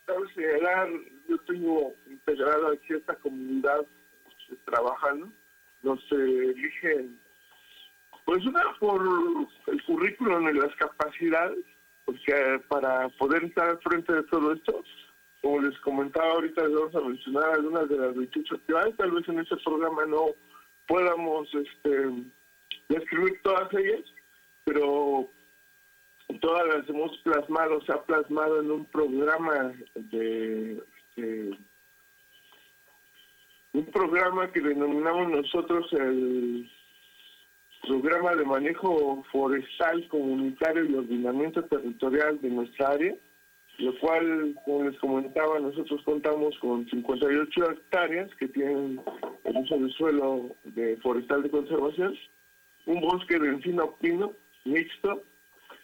cabe 0.05 0.33
señalar, 0.35 0.89
yo 1.27 1.37
tengo 1.39 1.93
integrado 2.07 2.67
aquí 2.69 2.93
esta 2.93 3.15
comunidad 3.15 3.85
trabajando, 4.65 5.31
nos 5.81 5.99
eligen 6.11 7.19
pues 8.25 8.43
una 8.45 8.61
por 8.79 9.01
el 9.67 9.83
currículum 9.83 10.49
y 10.49 10.53
las 10.53 10.75
capacidades, 10.75 11.63
porque 12.05 12.61
para 12.67 13.09
poder 13.09 13.43
estar 13.43 13.69
al 13.69 13.79
frente 13.79 14.13
de 14.13 14.23
todo 14.23 14.53
esto, 14.53 14.83
como 15.41 15.61
les 15.61 15.77
comentaba 15.79 16.31
ahorita, 16.31 16.63
les 16.63 16.73
vamos 16.73 16.95
a 16.95 17.01
mencionar 17.01 17.49
algunas 17.51 17.87
de 17.87 17.97
las 17.97 18.15
28 18.15 18.55
actividades, 18.55 18.97
tal 18.97 19.11
vez 19.11 19.29
en 19.29 19.39
este 19.39 19.57
programa 19.57 20.05
no 20.07 20.25
podamos 20.87 21.47
este, 21.53 22.09
describir 22.89 23.39
todas 23.43 23.71
ellas, 23.73 24.05
pero 24.63 25.29
todas 26.41 26.67
las 26.67 26.89
hemos 26.89 27.15
plasmado, 27.19 27.81
se 27.81 27.91
ha 27.91 28.03
plasmado 28.03 28.61
en 28.61 28.71
un 28.71 28.85
programa 28.85 29.73
de, 29.93 30.81
de 31.15 31.57
un 33.73 33.85
programa 33.87 34.51
que 34.51 34.61
denominamos 34.61 35.29
nosotros 35.29 35.91
el 35.93 36.69
programa 37.85 38.35
de 38.35 38.45
manejo 38.45 39.23
forestal 39.31 40.07
comunitario 40.07 40.85
y 40.85 40.95
ordenamiento 40.95 41.63
territorial 41.65 42.39
de 42.41 42.49
nuestra 42.49 42.89
área, 42.89 43.15
lo 43.77 43.99
cual, 43.99 44.55
como 44.63 44.89
les 44.89 44.97
comentaba, 44.99 45.59
nosotros 45.59 46.01
contamos 46.03 46.57
con 46.59 46.87
58 46.89 47.71
hectáreas 47.71 48.33
que 48.35 48.47
tienen 48.47 49.01
el 49.43 49.57
uso 49.57 49.77
de 49.77 49.89
suelo 49.91 50.55
de 50.63 50.97
forestal 50.97 51.43
de 51.43 51.49
conservación, 51.49 52.15
un 52.85 53.01
bosque 53.01 53.37
de 53.37 53.49
encino 53.49 53.95
pino 53.97 54.31
mixto, 54.63 55.23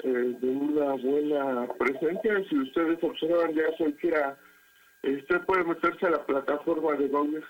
eh, 0.03 0.35
de 0.39 0.47
una 0.47 0.93
buena 0.93 1.67
presencia. 1.77 2.43
Si 2.49 2.57
ustedes 2.57 2.97
observan 3.03 3.53
ya 3.53 3.63
cualquiera, 3.77 4.37
usted 5.03 5.41
puede 5.45 5.63
meterse 5.63 6.05
a 6.05 6.11
la 6.11 6.25
plataforma 6.25 6.93
de 6.93 7.07
Google 7.07 7.43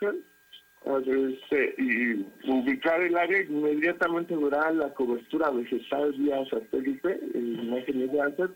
este, 0.83 1.75
y 1.77 2.25
ubicar 2.49 3.01
el 3.01 3.15
área 3.15 3.43
inmediatamente 3.43 4.35
verá 4.35 4.71
la 4.71 4.91
cobertura 4.93 5.51
vegetal 5.51 6.11
vía 6.13 6.43
satélite, 6.49 7.19
imágenes 7.35 8.11
de 8.11 8.21
antes, 8.21 8.49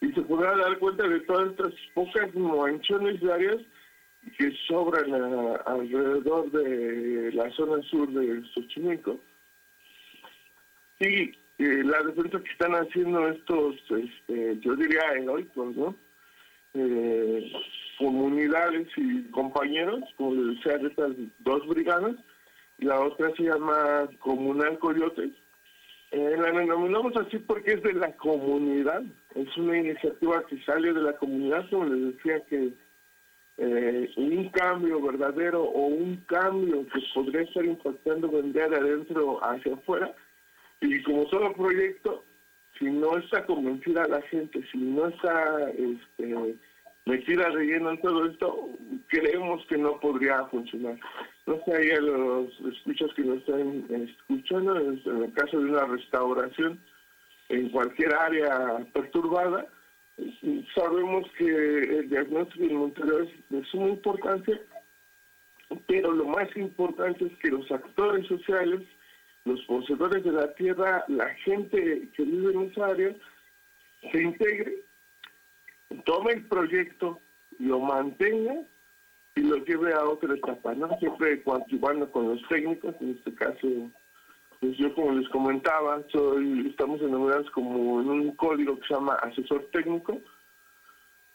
y 0.00 0.12
se 0.12 0.22
podrá 0.22 0.56
dar 0.56 0.78
cuenta 0.78 1.06
de 1.06 1.20
todas 1.20 1.50
estas 1.50 1.74
pocas 1.94 2.34
manchones 2.34 3.20
de 3.20 3.32
áreas 3.32 3.58
que 4.38 4.50
sobran 4.66 5.12
alrededor 5.66 6.50
de 6.52 7.32
la 7.32 7.50
zona 7.50 7.82
sur 7.82 8.08
de 8.10 8.42
Xochimilco. 8.54 9.20
Y 11.00 11.06
eh, 11.58 11.82
la 11.84 12.02
defensa 12.02 12.42
que 12.42 12.50
están 12.50 12.72
haciendo 12.72 13.28
estos, 13.28 13.76
este, 13.90 14.58
yo 14.60 14.74
diría 14.74 15.12
heroicos, 15.12 15.76
¿no? 15.76 15.94
Eh, 16.78 17.52
comunidades 17.98 18.88
y 18.96 19.22
compañeros, 19.30 20.00
como 20.16 20.34
les 20.34 20.56
decía, 20.56 20.76
de 20.78 20.88
estas 20.88 21.12
dos 21.38 21.66
brigadas. 21.66 22.14
La 22.78 23.00
otra 23.00 23.32
se 23.34 23.44
llama 23.44 24.08
Comunal 24.18 24.78
Coyotes. 24.78 25.30
Eh, 26.10 26.36
la 26.38 26.50
denominamos 26.52 27.16
así 27.16 27.38
porque 27.38 27.72
es 27.72 27.82
de 27.82 27.94
la 27.94 28.12
comunidad. 28.16 29.02
Es 29.34 29.56
una 29.56 29.78
iniciativa 29.78 30.44
que 30.46 30.62
sale 30.64 30.92
de 30.92 31.00
la 31.00 31.14
comunidad, 31.14 31.68
como 31.70 31.86
les 31.86 32.14
decía, 32.16 32.44
que 32.44 32.72
eh, 33.56 34.10
un 34.18 34.50
cambio 34.50 35.00
verdadero 35.00 35.62
o 35.62 35.86
un 35.86 36.16
cambio 36.26 36.86
que 36.88 37.00
podría 37.14 37.40
estar 37.40 37.64
impactando 37.64 38.28
de 38.28 38.62
adentro 38.62 39.42
hacia 39.42 39.74
afuera. 39.74 40.14
Y 40.82 41.02
como 41.02 41.24
todo 41.26 41.54
proyecto, 41.54 42.25
si 42.78 42.84
no 42.86 43.16
está 43.18 43.44
convencida 43.46 44.06
la 44.08 44.22
gente, 44.22 44.60
si 44.70 44.78
no 44.78 45.08
está 45.08 45.70
este, 45.70 46.56
metida 47.06 47.48
de 47.50 47.64
lleno 47.64 47.90
en 47.90 48.00
todo 48.00 48.26
esto, 48.26 48.70
creemos 49.06 49.64
que 49.66 49.78
no 49.78 49.98
podría 50.00 50.44
funcionar. 50.46 50.98
No 51.46 51.60
sé, 51.64 51.74
ahí 51.74 51.90
a 51.90 52.00
los 52.00 52.60
escuchas 52.60 53.12
que 53.14 53.22
nos 53.22 53.38
están 53.38 53.86
escuchando, 53.90 54.76
en 54.78 55.22
el 55.22 55.32
caso 55.32 55.58
de 55.60 55.70
una 55.70 55.86
restauración 55.86 56.80
en 57.48 57.68
cualquier 57.70 58.12
área 58.14 58.84
perturbada, 58.92 59.66
sabemos 60.74 61.30
que 61.38 61.46
el 61.46 62.08
diagnóstico 62.08 62.74
Monterrey 62.74 63.28
es 63.28 63.50
de 63.50 63.64
suma 63.66 63.88
importancia, 63.88 64.60
pero 65.86 66.12
lo 66.12 66.26
más 66.26 66.48
importante 66.56 67.26
es 67.26 67.38
que 67.38 67.50
los 67.50 67.70
actores 67.70 68.26
sociales, 68.26 68.82
los 69.46 69.60
poseedores 69.62 70.22
de 70.24 70.32
la 70.32 70.52
tierra, 70.54 71.04
la 71.08 71.30
gente 71.36 72.10
que 72.14 72.22
vive 72.22 72.52
en 72.52 72.70
esa 72.70 72.86
área, 72.86 73.14
se 74.12 74.22
integre 74.22 74.86
tome 76.04 76.32
el 76.32 76.46
proyecto, 76.46 77.20
lo 77.58 77.80
mantenga 77.80 78.54
y 79.34 79.40
lo 79.40 79.56
lleve 79.64 79.92
a 79.92 80.04
otra 80.04 80.34
etapa, 80.34 80.74
¿no? 80.74 80.88
Siempre 80.98 81.42
coadyuvando 81.42 82.10
con 82.10 82.28
los 82.28 82.42
técnicos, 82.48 82.94
en 83.00 83.10
este 83.10 83.34
caso, 83.34 83.68
pues 84.60 84.76
yo 84.78 84.94
como 84.94 85.12
les 85.12 85.28
comentaba, 85.28 86.02
soy, 86.10 86.68
estamos 86.68 87.00
denominados 87.00 87.50
como 87.50 88.00
en 88.00 88.08
un 88.08 88.36
código 88.36 88.78
que 88.78 88.88
se 88.88 88.94
llama 88.94 89.14
asesor 89.14 89.68
técnico, 89.72 90.20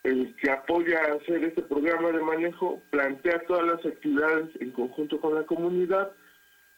el 0.04 0.36
que 0.38 0.50
apoya 0.50 1.00
a 1.00 1.16
hacer 1.16 1.44
este 1.44 1.62
programa 1.62 2.12
de 2.12 2.24
manejo, 2.24 2.82
plantea 2.90 3.44
todas 3.48 3.68
las 3.68 3.86
actividades 3.86 4.50
en 4.60 4.72
conjunto 4.72 5.22
con 5.22 5.36
la 5.36 5.44
comunidad, 5.44 6.12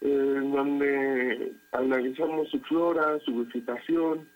en 0.04 0.52
donde 0.52 1.54
analizamos 1.72 2.50
su 2.50 2.60
flora, 2.62 3.20
su 3.26 3.46
vegetación, 3.46 4.28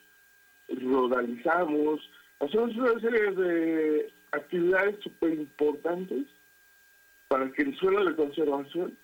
rodalizamos, 0.70 2.02
Hacemos 2.40 2.76
una 2.76 3.00
serie 3.00 3.32
de 3.32 4.14
actividades 4.32 5.00
súper 5.02 5.34
importantes 5.34 6.26
para 7.28 7.52
que 7.52 7.64
el 7.64 7.76
suelo 7.78 8.06
de 8.06 8.16
conservación 8.16 8.96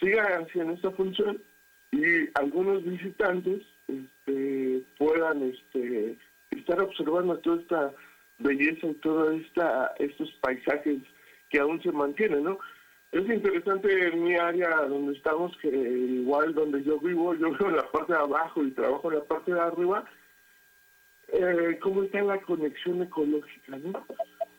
siga 0.00 0.24
haciendo 0.38 0.72
esta 0.72 0.90
función 0.90 1.40
y 1.92 2.02
algunos 2.34 2.84
visitantes 2.84 3.62
este, 3.86 4.82
puedan 4.98 5.42
este, 5.42 6.18
estar 6.50 6.80
observando 6.80 7.38
toda 7.38 7.60
esta 7.60 7.92
belleza 8.38 8.88
y 8.88 8.94
todos 8.94 9.40
estos 9.98 10.32
paisajes 10.40 10.98
que 11.48 11.60
aún 11.60 11.80
se 11.80 11.92
mantienen, 11.92 12.42
¿no? 12.42 12.58
Es 13.14 13.28
interesante 13.28 14.08
en 14.08 14.24
mi 14.24 14.34
área 14.34 14.86
donde 14.86 15.12
estamos, 15.12 15.56
que 15.58 15.68
igual 15.68 16.52
donde 16.52 16.82
yo 16.82 16.98
vivo, 16.98 17.32
yo 17.34 17.52
vivo 17.52 17.68
en 17.68 17.76
la 17.76 17.88
parte 17.92 18.12
de 18.12 18.18
abajo 18.18 18.64
y 18.64 18.72
trabajo 18.72 19.08
en 19.08 19.18
la 19.18 19.24
parte 19.24 19.54
de 19.54 19.60
arriba, 19.60 20.04
eh, 21.28 21.78
cómo 21.80 22.02
está 22.02 22.22
la 22.22 22.40
conexión 22.40 23.02
ecológica, 23.02 23.78
¿no? 23.78 24.04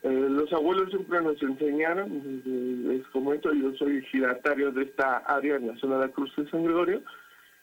Eh, 0.04 0.28
los 0.30 0.54
abuelos 0.54 0.90
siempre 0.90 1.22
nos 1.22 1.42
enseñaron, 1.42 2.42
les 2.88 3.06
comento, 3.08 3.54
yo 3.54 3.74
soy 3.74 4.02
giratario 4.06 4.72
de 4.72 4.84
esta 4.84 5.18
área 5.18 5.58
en 5.58 5.68
la 5.68 5.76
zona 5.76 5.98
de 5.98 6.08
la 6.08 6.14
Cruz 6.14 6.34
de 6.38 6.50
San 6.50 6.64
Gregorio, 6.64 7.04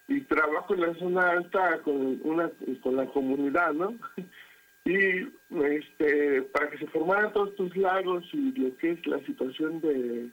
y 0.08 0.20
trabajo 0.20 0.74
en 0.74 0.80
la 0.82 0.94
zona 0.96 1.30
alta 1.30 1.80
con 1.84 2.20
una 2.22 2.50
con 2.82 2.96
la 2.96 3.06
comunidad, 3.06 3.72
¿no? 3.72 3.96
y 4.84 5.26
este 5.64 6.42
para 6.52 6.68
que 6.68 6.76
se 6.76 6.86
formaran 6.88 7.32
todos 7.32 7.48
estos 7.48 7.74
lagos 7.78 8.28
y 8.34 8.52
lo 8.60 8.76
que 8.76 8.90
es 8.90 9.06
la 9.06 9.20
situación 9.20 9.80
de 9.80 10.28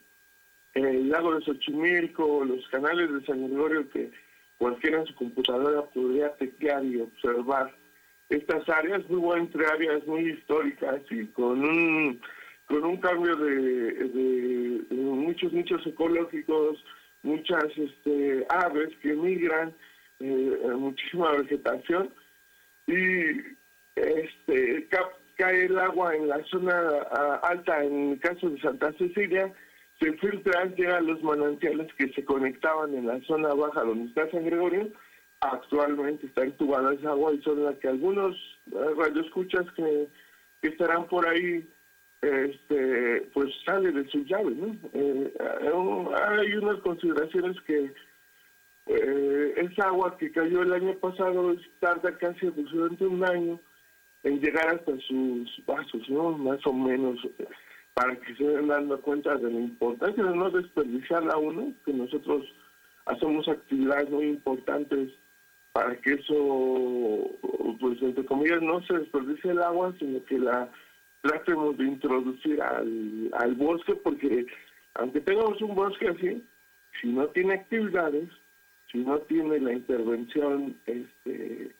el 0.73 1.09
lago 1.09 1.35
de 1.35 1.45
Xochimilco, 1.45 2.45
los 2.45 2.67
canales 2.69 3.11
de 3.11 3.25
San 3.25 3.47
Gregorio 3.47 3.89
que 3.89 4.11
cualquiera 4.57 4.99
en 4.99 5.07
su 5.07 5.15
computadora 5.15 5.83
podría 5.85 6.35
teclear 6.35 6.83
y 6.85 7.01
observar. 7.01 7.73
Estas 8.29 8.67
áreas, 8.69 9.09
muy 9.09 9.39
entre 9.39 9.65
áreas 9.65 10.05
muy 10.05 10.31
históricas 10.31 11.01
y 11.09 11.25
con 11.27 11.63
un 11.65 12.21
con 12.67 12.85
un 12.85 12.97
cambio 12.97 13.35
de, 13.35 14.85
muchos 14.91 15.51
nichos 15.51 15.81
ecológicos, 15.87 16.77
muchas 17.23 17.65
este, 17.75 18.45
aves 18.49 18.89
que 19.01 19.13
migran, 19.13 19.73
eh, 20.19 20.59
muchísima 20.75 21.31
vegetación. 21.31 22.13
Y 22.85 23.57
este 23.95 24.87
cae 25.35 25.65
el 25.65 25.79
agua 25.79 26.15
en 26.15 26.27
la 26.27 26.43
zona 26.45 26.79
alta, 27.41 27.83
en 27.83 28.11
el 28.11 28.19
caso 28.19 28.49
de 28.49 28.61
Santa 28.61 28.93
Cecilia, 28.93 29.51
se 29.99 30.13
filtran, 30.13 30.75
llegan 30.75 31.07
los 31.07 31.21
manantiales 31.23 31.93
que 31.95 32.11
se 32.13 32.23
conectaban 32.23 32.95
en 32.95 33.07
la 33.07 33.19
zona 33.21 33.53
baja 33.53 33.83
donde 33.83 34.05
está 34.05 34.29
San 34.31 34.45
Gregorio, 34.45 34.89
actualmente 35.41 36.27
está 36.27 36.43
entubada 36.43 36.93
esa 36.93 37.09
agua 37.09 37.33
y 37.33 37.41
son 37.41 37.63
las 37.63 37.75
que 37.77 37.87
algunos 37.87 38.35
eh, 38.71 38.93
radioescuchas 38.97 39.65
que, 39.73 40.07
que 40.61 40.69
estarán 40.69 41.07
por 41.07 41.27
ahí 41.27 41.67
este 42.21 43.29
pues 43.33 43.47
sale 43.65 43.93
de 43.93 44.05
su 44.09 44.25
llave 44.25 44.51
no 44.51 44.75
eh, 44.93 45.33
hay 46.37 46.53
unas 46.55 46.79
consideraciones 46.81 47.55
que 47.61 47.93
eh, 48.87 49.53
esa 49.55 49.87
agua 49.87 50.17
que 50.17 50.29
cayó 50.31 50.63
el 50.63 50.73
año 50.73 50.97
pasado 50.97 51.55
tarda 51.79 52.17
casi 52.17 52.47
aproximadamente 52.47 53.05
un 53.05 53.23
año 53.23 53.59
en 54.23 54.41
llegar 54.41 54.67
hasta 54.67 54.99
sus 55.07 55.65
vasos 55.65 56.09
no 56.09 56.37
más 56.37 56.59
o 56.65 56.73
menos 56.73 57.17
para 57.99 58.15
que 58.15 58.33
se 58.35 58.45
den 58.45 58.69
dando 58.69 58.97
cuenta 59.01 59.35
de 59.35 59.51
la 59.51 59.59
importancia 59.59 60.23
de 60.23 60.33
no 60.33 60.49
desperdiciarla 60.49 61.35
uno 61.35 61.73
que 61.83 61.91
nosotros 61.91 62.45
hacemos 63.05 63.45
actividades 63.49 64.09
muy 64.09 64.27
importantes 64.27 65.09
para 65.73 65.97
que 65.97 66.13
eso 66.13 67.29
pues 67.81 68.01
entre 68.01 68.23
comillas 68.23 68.61
no 68.61 68.81
se 68.83 68.99
desperdicie 68.99 69.51
el 69.51 69.61
agua 69.61 69.93
sino 69.99 70.23
que 70.23 70.39
la 70.39 70.69
tratemos 71.21 71.77
de 71.77 71.83
introducir 71.83 72.61
al, 72.61 73.31
al 73.33 73.55
bosque 73.55 73.95
porque 73.95 74.45
aunque 74.93 75.19
tengamos 75.19 75.61
un 75.61 75.75
bosque 75.75 76.07
así, 76.07 76.41
si 77.01 77.09
no 77.09 77.27
tiene 77.27 77.55
actividades, 77.55 78.29
si 78.89 78.99
no 78.99 79.19
tiene 79.19 79.59
la 79.59 79.73
intervención 79.73 80.73
este 80.85 81.75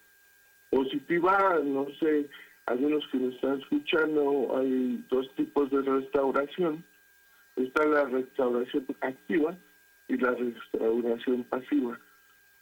positiva, 0.70 1.60
no 1.64 1.88
sé, 1.98 2.30
algunos 2.70 3.06
que 3.08 3.18
nos 3.18 3.34
están 3.34 3.60
escuchando, 3.60 4.56
hay 4.56 5.04
dos 5.10 5.28
tipos 5.36 5.72
de 5.72 5.82
restauración. 5.82 6.84
Está 7.56 7.84
la 7.86 8.06
restauración 8.06 8.86
activa 9.02 9.58
y 10.08 10.18
la 10.18 10.32
restauración 10.32 11.44
pasiva. 11.46 12.00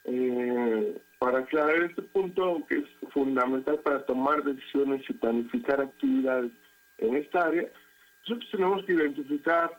Eh, 0.05 0.97
para 1.19 1.39
aclarar 1.39 1.83
este 1.83 2.01
punto 2.03 2.65
que 2.69 2.77
es 2.77 3.11
fundamental 3.11 3.79
para 3.79 4.05
tomar 4.05 4.43
decisiones 4.43 5.03
y 5.09 5.13
planificar 5.13 5.81
actividades 5.81 6.51
en 6.99 7.17
esta 7.17 7.45
área, 7.47 7.69
nosotros 8.21 8.49
tenemos 8.49 8.85
que 8.85 8.93
identificar 8.93 9.71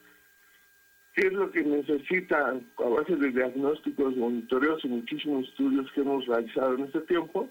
qué 1.14 1.28
es 1.28 1.32
lo 1.32 1.50
que 1.50 1.62
necesita 1.62 2.50
a 2.50 2.88
base 2.88 3.16
de 3.16 3.30
diagnósticos, 3.30 4.14
monitoreos 4.14 4.84
y 4.84 4.88
muchísimos 4.88 5.48
estudios 5.48 5.90
que 5.92 6.02
hemos 6.02 6.26
realizado 6.26 6.74
en 6.74 6.84
este 6.84 7.00
tiempo 7.00 7.48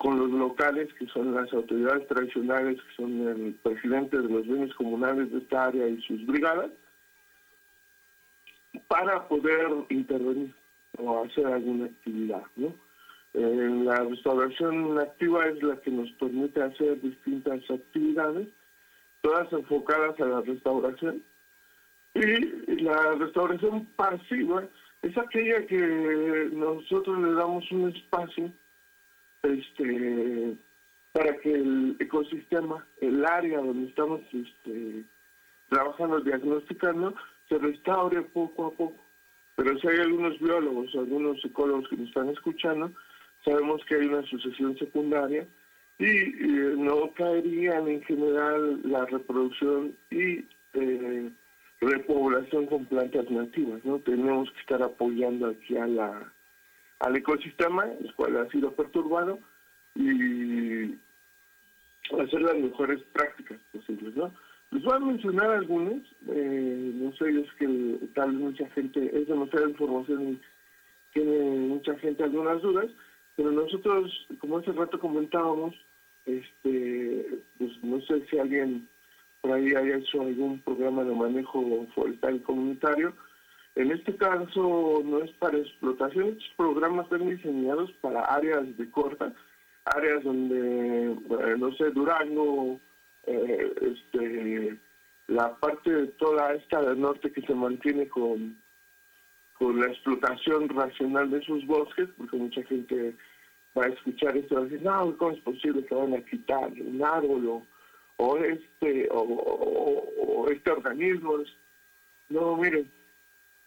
con 0.00 0.18
los 0.18 0.30
locales, 0.30 0.88
que 0.94 1.06
son 1.08 1.34
las 1.34 1.52
autoridades 1.52 2.08
tradicionales, 2.08 2.80
que 2.80 2.96
son 2.96 3.28
el 3.28 3.54
presidente 3.62 4.16
de 4.18 4.30
los 4.30 4.46
bienes 4.46 4.74
comunales 4.74 5.30
de 5.30 5.40
esta 5.40 5.66
área 5.66 5.86
y 5.86 6.00
sus 6.00 6.24
brigadas, 6.24 6.70
para 8.88 9.28
poder 9.28 9.68
intervenir 9.90 10.54
o 10.96 11.22
hacer 11.22 11.46
alguna 11.46 11.84
actividad. 11.84 12.42
Eh, 13.34 13.70
la 13.84 14.02
restauración 14.04 14.98
activa 14.98 15.44
es 15.48 15.62
la 15.62 15.78
que 15.82 15.90
nos 15.90 16.10
permite 16.12 16.62
hacer 16.62 16.98
distintas 17.02 17.60
actividades 17.70 18.48
todas 19.20 19.52
enfocadas 19.52 20.18
a 20.18 20.24
la 20.24 20.40
restauración. 20.40 21.22
Y 22.14 22.82
la 22.82 23.16
restauración 23.16 23.84
pasiva 23.96 24.64
es 25.02 25.18
aquella 25.18 25.66
que 25.66 26.48
nosotros 26.54 27.18
le 27.18 27.34
damos 27.34 27.70
un 27.70 27.94
espacio 27.94 28.50
este 29.42 30.56
para 31.12 31.36
que 31.38 31.52
el 31.52 31.96
ecosistema, 31.98 32.86
el 33.00 33.24
área 33.24 33.58
donde 33.58 33.88
estamos 33.88 34.20
este, 34.32 35.04
trabajando, 35.68 36.20
diagnosticando, 36.20 37.14
se 37.48 37.58
restaure 37.58 38.22
poco 38.22 38.66
a 38.66 38.70
poco. 38.70 39.04
Pero 39.56 39.76
si 39.78 39.88
hay 39.88 39.98
algunos 39.98 40.38
biólogos, 40.38 40.94
algunos 40.94 41.40
psicólogos 41.42 41.88
que 41.88 41.96
nos 41.96 42.08
están 42.08 42.28
escuchando, 42.28 42.92
sabemos 43.44 43.84
que 43.86 43.96
hay 43.96 44.06
una 44.06 44.22
sucesión 44.22 44.78
secundaria 44.78 45.46
y 45.98 46.06
eh, 46.06 46.74
no 46.76 47.12
caerían 47.14 47.88
en 47.88 48.02
general 48.02 48.80
la 48.84 49.04
reproducción 49.06 49.96
y 50.10 50.46
eh, 50.74 51.30
repoblación 51.80 52.66
con 52.66 52.86
plantas 52.86 53.28
nativas, 53.30 53.84
¿no? 53.84 53.98
Tenemos 53.98 54.50
que 54.52 54.60
estar 54.60 54.82
apoyando 54.82 55.48
aquí 55.48 55.76
a 55.76 55.86
la 55.86 56.32
al 57.00 57.16
ecosistema, 57.16 57.84
el 57.84 58.14
cual 58.14 58.36
ha 58.36 58.48
sido 58.50 58.72
perturbado, 58.72 59.38
y 59.94 60.94
hacer 62.18 62.42
las 62.42 62.56
mejores 62.56 63.02
prácticas 63.12 63.58
posibles, 63.72 64.14
¿no? 64.16 64.32
Les 64.70 64.84
voy 64.84 64.94
a 64.94 65.00
mencionar 65.00 65.50
algunas, 65.50 66.00
eh, 66.28 66.92
no 66.94 67.12
sé, 67.16 67.40
es 67.40 67.52
que 67.58 67.98
tal 68.14 68.32
vez 68.32 68.40
mucha 68.40 68.70
gente, 68.70 69.10
es 69.12 69.26
demasiada 69.26 69.68
información 69.68 70.28
y 70.28 70.40
tiene 71.12 71.40
mucha 71.68 71.96
gente 71.98 72.22
algunas 72.22 72.62
dudas, 72.62 72.86
pero 73.34 73.50
nosotros, 73.50 74.26
como 74.38 74.58
hace 74.58 74.70
rato 74.72 75.00
comentábamos, 75.00 75.74
este, 76.26 77.40
pues 77.58 77.72
no 77.82 78.00
sé 78.02 78.24
si 78.26 78.38
alguien 78.38 78.86
por 79.40 79.52
ahí 79.52 79.74
haya 79.74 79.96
hecho 79.96 80.20
algún 80.20 80.60
programa 80.60 81.02
de 81.04 81.14
manejo 81.14 81.86
forestal 81.94 82.42
comunitario. 82.42 83.14
En 83.76 83.92
este 83.92 84.16
caso 84.16 85.02
no 85.04 85.22
es 85.22 85.30
para 85.32 85.58
explotación, 85.58 86.30
estos 86.30 86.52
programas 86.56 87.04
están 87.04 87.28
diseñados 87.28 87.92
para 88.00 88.24
áreas 88.24 88.76
de 88.76 88.90
corta, 88.90 89.32
áreas 89.84 90.24
donde, 90.24 91.16
no 91.58 91.72
sé, 91.76 91.90
Durango, 91.90 92.80
eh, 93.26 93.72
este, 93.80 94.78
la 95.28 95.54
parte 95.56 95.90
de 95.90 96.06
toda 96.08 96.54
esta 96.54 96.82
del 96.82 97.00
norte 97.00 97.30
que 97.32 97.42
se 97.42 97.54
mantiene 97.54 98.08
con, 98.08 98.56
con 99.54 99.78
la 99.78 99.86
explotación 99.86 100.68
racional 100.68 101.30
de 101.30 101.42
sus 101.42 101.64
bosques, 101.66 102.08
porque 102.16 102.36
mucha 102.36 102.62
gente 102.64 103.14
va 103.76 103.84
a 103.84 103.88
escuchar 103.88 104.36
esto 104.36 104.60
y 104.60 104.64
decir, 104.64 104.82
no, 104.82 105.16
¿cómo 105.16 105.30
es 105.32 105.40
posible 105.40 105.84
que 105.84 105.94
van 105.94 106.14
a 106.14 106.24
quitar 106.24 106.70
un 106.72 107.02
árbol 107.04 107.62
o, 108.16 108.36
este 108.38 109.08
o, 109.12 110.46
este 110.50 110.70
organismo? 110.70 111.38
No, 112.28 112.56
miren, 112.56 112.90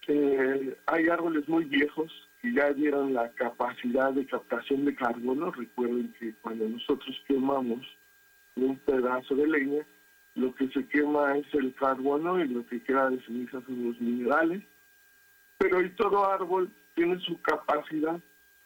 eh, 0.07 0.77
hay 0.85 1.07
árboles 1.07 1.47
muy 1.47 1.65
viejos 1.65 2.11
que 2.41 2.53
ya 2.53 2.71
dieron 2.73 3.13
la 3.13 3.29
capacidad 3.31 4.11
de 4.11 4.25
captación 4.25 4.85
de 4.85 4.95
carbono. 4.95 5.51
Recuerden 5.51 6.13
que 6.19 6.33
cuando 6.41 6.67
nosotros 6.67 7.15
quemamos 7.27 7.81
un 8.55 8.77
pedazo 8.79 9.35
de 9.35 9.47
leña, 9.47 9.85
lo 10.35 10.53
que 10.55 10.67
se 10.69 10.87
quema 10.87 11.37
es 11.37 11.45
el 11.53 11.73
carbono 11.75 12.43
y 12.43 12.47
lo 12.47 12.65
que 12.65 12.81
queda 12.83 13.09
de 13.09 13.21
ceniza 13.23 13.61
son 13.61 13.87
los 13.87 14.01
minerales. 14.01 14.63
Pero 15.57 15.81
y 15.81 15.89
todo 15.91 16.29
árbol 16.29 16.71
tiene 16.95 17.19
su 17.19 17.39
capacidad 17.41 18.19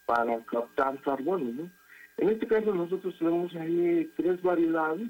para 0.06 0.40
captar 0.46 1.00
carbono. 1.02 1.52
¿no? 1.52 1.70
En 2.18 2.30
este 2.30 2.48
caso 2.48 2.74
nosotros 2.74 3.16
tenemos 3.20 3.54
ahí 3.56 4.12
tres 4.16 4.42
variedades 4.42 5.10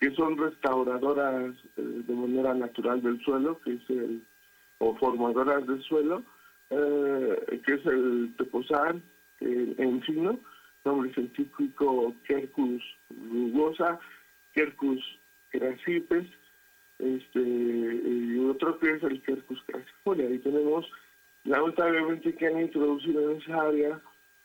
que 0.00 0.10
son 0.14 0.36
restauradoras 0.36 1.54
eh, 1.76 1.82
de 2.06 2.14
manera 2.14 2.54
natural 2.54 3.00
del 3.02 3.20
suelo, 3.22 3.60
que 3.60 3.74
es 3.74 3.90
el, 3.90 4.22
o 4.78 4.96
formadoras 4.96 5.66
del 5.66 5.82
suelo, 5.82 6.22
eh, 6.70 7.60
que 7.64 7.74
es 7.74 7.86
el 7.86 8.34
teposán, 8.36 9.02
el 9.40 9.74
encino, 9.78 10.38
nombre 10.84 11.12
científico 11.14 12.14
Quercus 12.26 12.82
rugosa, 13.30 13.98
Quercus 14.52 15.00
crasipes, 15.50 16.26
este, 16.98 17.40
y 17.40 18.38
otro 18.48 18.78
que 18.78 18.92
es 18.92 19.02
el 19.02 19.22
Quercus 19.22 19.62
crassifolia. 19.66 20.28
Ahí 20.28 20.38
tenemos 20.38 20.86
lamentablemente 21.44 22.34
que 22.34 22.46
han 22.46 22.60
introducido 22.60 23.30
en 23.30 23.40
esa 23.40 23.62
área 23.62 24.00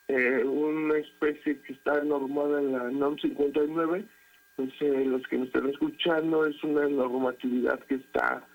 eh, 0.07 0.43
una 0.43 0.97
especie 0.97 1.61
que 1.61 1.73
está 1.73 2.03
normada 2.03 2.59
en 2.59 2.71
la 2.71 2.89
NOM 2.89 3.17
59, 3.17 4.05
pues 4.55 4.69
eh, 4.81 5.05
los 5.05 5.21
que 5.27 5.37
me 5.37 5.45
están 5.45 5.69
escuchando 5.69 6.45
es 6.45 6.61
una 6.63 6.87
normatividad 6.87 7.79
que 7.81 7.95
está 7.95 8.45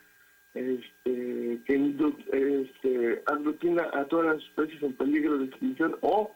este, 0.54 1.60
que 1.66 1.94
este, 2.32 3.22
aglutina 3.26 3.90
a 3.92 4.04
todas 4.04 4.36
las 4.36 4.44
especies 4.44 4.82
en 4.82 4.94
peligro 4.94 5.38
de 5.38 5.46
extinción 5.46 5.96
o 6.00 6.34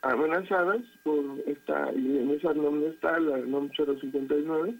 amenazadas 0.00 0.80
por 1.02 1.22
esta, 1.46 1.92
y 1.94 2.18
en 2.18 2.30
esa 2.30 2.54
norma 2.54 2.86
está 2.88 3.20
la 3.20 3.38
NOM 3.38 3.70
059, 3.76 4.74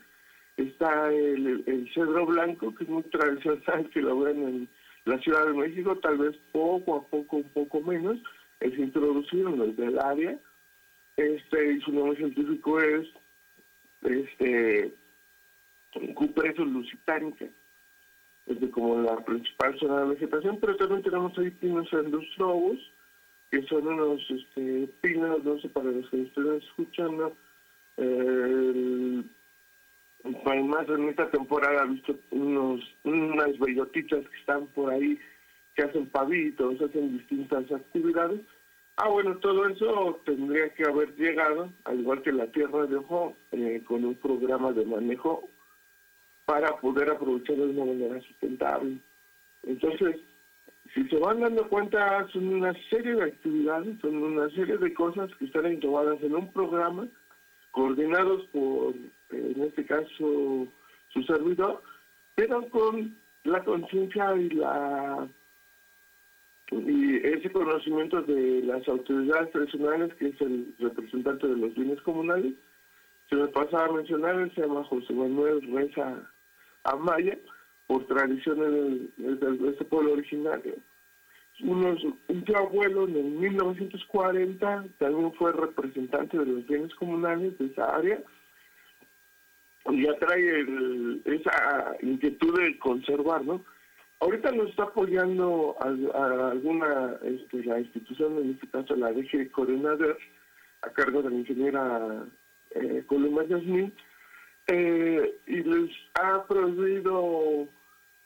está 0.56 1.12
el, 1.12 1.90
cedro 1.94 2.26
blanco, 2.26 2.74
que 2.74 2.84
es 2.84 2.90
muy 2.90 3.02
tradicional, 3.04 3.88
que 3.90 4.00
lo 4.00 4.20
ven 4.20 4.42
en 4.42 4.68
la 5.04 5.18
Ciudad 5.18 5.46
de 5.46 5.52
México, 5.52 5.96
tal 5.98 6.18
vez 6.18 6.36
poco 6.50 6.96
a 6.96 7.06
poco, 7.06 7.36
un 7.36 7.48
poco 7.50 7.80
menos, 7.82 8.18
es 8.60 8.76
introducido 8.78 9.50
en 9.50 9.74
el 9.78 9.98
área, 9.98 10.38
este, 11.16 11.72
y 11.74 11.80
su 11.82 11.92
nombre 11.92 12.16
científico 12.16 12.80
es 12.80 13.06
este 14.02 14.94
Cupresus 16.14 16.66
lusitánica, 16.66 17.46
es 18.46 18.70
como 18.70 19.00
la 19.00 19.16
principal 19.24 19.78
zona 19.78 20.00
de 20.00 20.14
vegetación, 20.14 20.58
pero 20.60 20.76
también 20.76 21.02
tenemos 21.02 21.36
ahí 21.38 21.50
pinos 21.50 21.92
endostrovos, 21.92 22.78
que 23.50 23.62
son 23.66 23.86
unos 23.86 24.20
este, 24.30 24.88
pinos, 25.00 25.44
no 25.44 25.58
sé, 25.60 25.68
para 25.68 25.90
los 25.90 26.08
que 26.10 26.22
estén 26.22 26.54
escuchando, 26.54 27.36
eh, 27.98 29.22
más 30.24 30.88
en 30.88 31.08
esta 31.08 31.30
temporada 31.30 31.84
he 31.84 31.88
visto 31.88 32.18
unos, 32.30 32.80
unas 33.04 33.58
bellotitas 33.58 34.26
que 34.28 34.38
están 34.38 34.66
por 34.68 34.92
ahí, 34.92 35.18
que 35.74 35.82
hacen 35.82 36.06
pavitos, 36.06 36.80
hacen 36.80 37.18
distintas 37.18 37.70
actividades. 37.70 38.40
Ah, 38.96 39.08
bueno, 39.08 39.36
todo 39.38 39.66
eso 39.68 40.20
tendría 40.24 40.68
que 40.74 40.84
haber 40.84 41.14
llegado, 41.16 41.72
al 41.84 42.00
igual 42.00 42.22
que 42.22 42.32
la 42.32 42.46
tierra 42.48 42.86
de 42.86 42.96
ojo, 42.96 43.34
eh, 43.52 43.82
con 43.86 44.04
un 44.04 44.14
programa 44.14 44.72
de 44.72 44.84
manejo 44.84 45.48
para 46.44 46.76
poder 46.80 47.10
aprovecharlo 47.10 47.66
de 47.66 47.72
una 47.72 47.92
manera 47.92 48.20
sustentable. 48.20 48.98
Entonces, 49.64 50.16
si 50.94 51.08
se 51.08 51.16
van 51.16 51.40
dando 51.40 51.68
cuenta, 51.68 52.26
son 52.32 52.48
una 52.48 52.74
serie 52.90 53.14
de 53.14 53.24
actividades, 53.24 53.98
son 54.00 54.16
una 54.16 54.48
serie 54.50 54.76
de 54.76 54.92
cosas 54.92 55.30
que 55.36 55.46
están 55.46 55.66
englobadas 55.66 56.22
en 56.22 56.34
un 56.34 56.52
programa, 56.52 57.08
coordinados 57.70 58.44
por, 58.52 58.94
en 59.30 59.62
este 59.62 59.86
caso, 59.86 60.66
su 61.08 61.22
servidor, 61.26 61.82
pero 62.34 62.68
con 62.68 63.16
la 63.44 63.62
conciencia 63.64 64.36
y 64.36 64.50
la 64.50 65.28
y 66.70 67.16
ese 67.16 67.52
conocimiento 67.52 68.22
de 68.22 68.62
las 68.62 68.86
autoridades 68.88 69.50
tradicionales, 69.52 70.14
que 70.14 70.28
es 70.28 70.40
el 70.40 70.74
representante 70.78 71.46
de 71.46 71.56
los 71.56 71.74
bienes 71.74 72.00
comunales, 72.00 72.54
se 73.28 73.36
me 73.36 73.46
pasaba 73.48 73.86
a 73.86 73.92
mencionar, 73.92 74.50
se 74.54 74.62
llama 74.62 74.84
José 74.84 75.12
Manuel 75.12 75.60
Reza 75.70 76.31
Amaya, 76.84 77.38
por 77.86 78.06
tradiciones 78.06 79.10
de, 79.16 79.70
este 79.70 79.84
pueblo 79.84 80.12
originario. 80.12 80.74
Unos, 81.60 82.02
un 82.28 82.44
tío 82.44 82.56
abuelo 82.56 83.06
en 83.06 83.16
el 83.16 83.24
1940 83.24 84.84
también 84.98 85.32
fue 85.34 85.52
representante 85.52 86.38
de 86.38 86.46
los 86.46 86.66
bienes 86.66 86.94
comunales 86.94 87.56
de 87.58 87.66
esa 87.66 87.94
área 87.94 88.18
y 89.90 90.02
ya 90.02 90.14
trae 90.18 91.20
esa 91.24 91.96
inquietud 92.02 92.58
de 92.58 92.78
conservar, 92.78 93.44
¿no? 93.44 93.64
Ahorita 94.20 94.52
nos 94.52 94.70
está 94.70 94.84
apoyando 94.84 95.76
a, 95.80 96.50
alguna, 96.50 97.16
este, 97.24 97.64
la 97.64 97.80
institución, 97.80 98.38
en 98.38 98.50
este 98.52 98.68
caso 98.68 98.94
la 98.94 99.12
DG 99.12 99.50
Coordinador, 99.50 100.16
a 100.82 100.90
cargo 100.90 101.22
de 101.22 101.30
la 101.30 101.36
ingeniera 101.36 102.24
eh, 102.70 103.02
Columba 103.06 103.42
eh, 104.66 105.40
y 105.46 105.56
les 105.62 105.90
ha 106.14 106.44
prohibido 106.46 107.66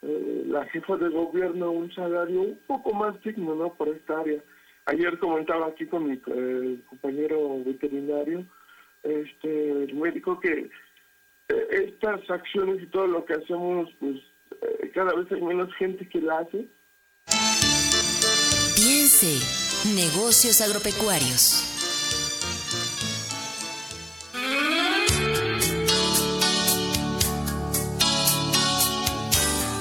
eh, 0.02 0.44
la 0.46 0.64
jefa 0.66 0.96
de 0.96 1.08
gobierno 1.08 1.70
un 1.70 1.92
salario 1.92 2.42
un 2.42 2.60
poco 2.66 2.92
más 2.92 3.20
digno 3.22 3.54
¿no? 3.54 3.72
por 3.74 3.88
esta 3.88 4.20
área. 4.20 4.42
Ayer 4.86 5.18
comentaba 5.18 5.66
aquí 5.66 5.86
con 5.86 6.08
mi 6.08 6.20
eh, 6.26 6.78
compañero 6.88 7.64
veterinario, 7.64 8.44
este, 9.02 9.84
el 9.84 9.94
médico, 9.94 10.38
que 10.40 10.70
estas 11.48 12.28
acciones 12.28 12.82
y 12.82 12.86
todo 12.86 13.06
lo 13.06 13.24
que 13.24 13.34
hacemos, 13.34 13.88
pues 14.00 14.16
cada 14.94 15.14
vez 15.14 15.30
hay 15.30 15.42
menos 15.42 15.72
gente 15.76 16.08
que 16.08 16.20
la 16.20 16.38
hace. 16.38 16.68
Piense, 18.74 19.38
negocios 19.94 20.60
agropecuarios. 20.60 21.75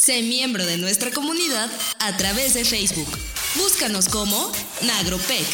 Sé 0.00 0.22
miembro 0.22 0.64
de 0.64 0.78
nuestra 0.78 1.10
comunidad 1.10 1.70
a 1.98 2.16
través 2.16 2.54
de 2.54 2.64
Facebook. 2.64 3.18
Búscanos 3.56 4.08
como 4.08 4.50
Nagropec. 4.80 5.44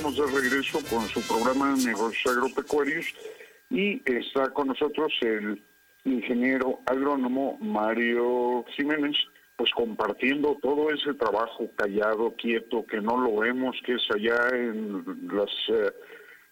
Estamos 0.00 0.32
de 0.32 0.40
regreso 0.40 0.78
con 0.88 1.06
su 1.08 1.20
programa 1.28 1.74
de 1.74 1.84
Negocios 1.88 2.34
Agropecuarios 2.34 3.14
y 3.68 4.00
está 4.10 4.48
con 4.48 4.68
nosotros 4.68 5.12
el 5.20 5.62
ingeniero 6.04 6.80
agrónomo 6.86 7.58
Mario 7.60 8.64
Jiménez, 8.76 9.14
pues 9.56 9.70
compartiendo 9.72 10.56
todo 10.62 10.88
ese 10.90 11.12
trabajo 11.12 11.70
callado, 11.76 12.34
quieto, 12.36 12.86
que 12.86 12.98
no 13.02 13.20
lo 13.20 13.40
vemos, 13.40 13.76
que 13.84 13.96
es 13.96 14.02
allá 14.14 14.48
en 14.54 15.04
las 15.34 15.50
eh, 15.68 15.92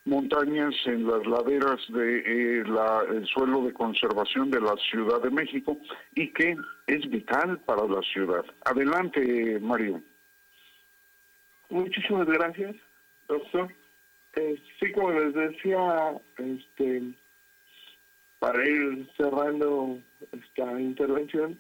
montañas, 0.05 0.75
en 0.85 1.07
las 1.07 1.27
laderas 1.27 1.81
del 1.89 2.23
de, 2.25 2.61
eh, 2.61 3.25
suelo 3.33 3.65
de 3.65 3.73
conservación 3.73 4.51
de 4.51 4.61
la 4.61 4.75
Ciudad 4.91 5.23
de 5.23 5.31
México 5.31 5.79
y 6.15 6.35
que 6.35 6.55
es 6.87 7.09
vital 7.09 7.59
para 7.61 7.87
la 7.87 8.03
ciudad. 8.03 8.45
Adelante, 8.67 9.59
Mario. 9.59 10.03
Muchísimas 11.71 12.27
gracias 12.27 12.77
doctor. 13.29 13.69
Eh, 14.35 14.61
sí, 14.79 14.93
como 14.93 15.13
les 15.13 15.35
decía, 15.35 16.21
este, 16.39 17.03
para 18.39 18.69
ir 18.69 19.09
cerrando 19.17 19.99
esta 20.33 20.81
intervención, 20.81 21.59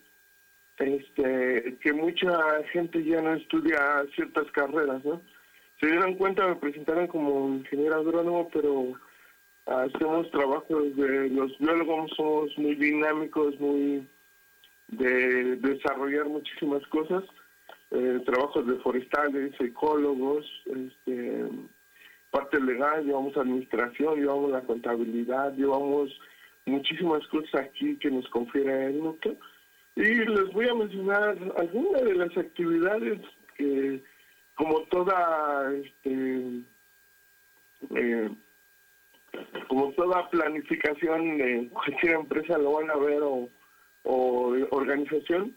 este, 0.78 1.76
que 1.80 1.92
mucha 1.92 2.62
gente 2.72 3.04
ya 3.04 3.20
no 3.20 3.34
estudia 3.34 4.04
ciertas 4.14 4.50
carreras, 4.52 5.04
¿no? 5.04 5.20
Se 5.80 5.86
dieron 5.86 6.14
cuenta, 6.14 6.46
me 6.46 6.56
presentaron 6.56 7.06
como 7.06 7.48
ingeniero 7.48 7.96
agrónomo, 7.96 8.48
pero 8.52 8.92
hacemos 9.66 10.30
trabajos 10.30 10.96
de 10.96 11.30
los 11.30 11.56
biólogos, 11.58 12.10
somos 12.16 12.56
muy 12.58 12.74
dinámicos, 12.74 13.58
muy 13.60 14.06
de 14.88 15.56
desarrollar 15.56 16.26
muchísimas 16.26 16.86
cosas 16.88 17.22
eh, 17.90 18.20
trabajos 18.26 18.66
de 18.66 18.76
forestales, 18.76 19.52
ecólogos, 19.60 20.44
este, 20.66 21.48
parte 22.30 22.60
legal, 22.60 23.04
llevamos 23.04 23.36
administración, 23.36 24.20
llevamos 24.20 24.50
la 24.50 24.60
contabilidad, 24.62 25.54
llevamos 25.54 26.10
muchísimas 26.66 27.26
cosas 27.28 27.62
aquí 27.62 27.96
que 27.96 28.10
nos 28.10 28.28
confiere 28.28 28.86
el 28.86 28.98
núcleo. 28.98 29.36
Y 29.96 30.02
les 30.02 30.52
voy 30.52 30.68
a 30.68 30.74
mencionar 30.74 31.36
algunas 31.56 32.02
de 32.02 32.14
las 32.14 32.36
actividades 32.36 33.20
que, 33.56 34.02
como 34.54 34.82
toda, 34.90 35.74
este, 35.74 36.62
eh, 37.96 38.28
como 39.66 39.92
toda 39.92 40.28
planificación 40.28 41.38
de 41.38 41.68
cualquier 41.72 42.16
empresa 42.16 42.58
lo 42.58 42.72
van 42.72 42.90
a 42.90 42.96
ver 42.96 43.22
o 43.22 43.48
organización, 44.70 45.54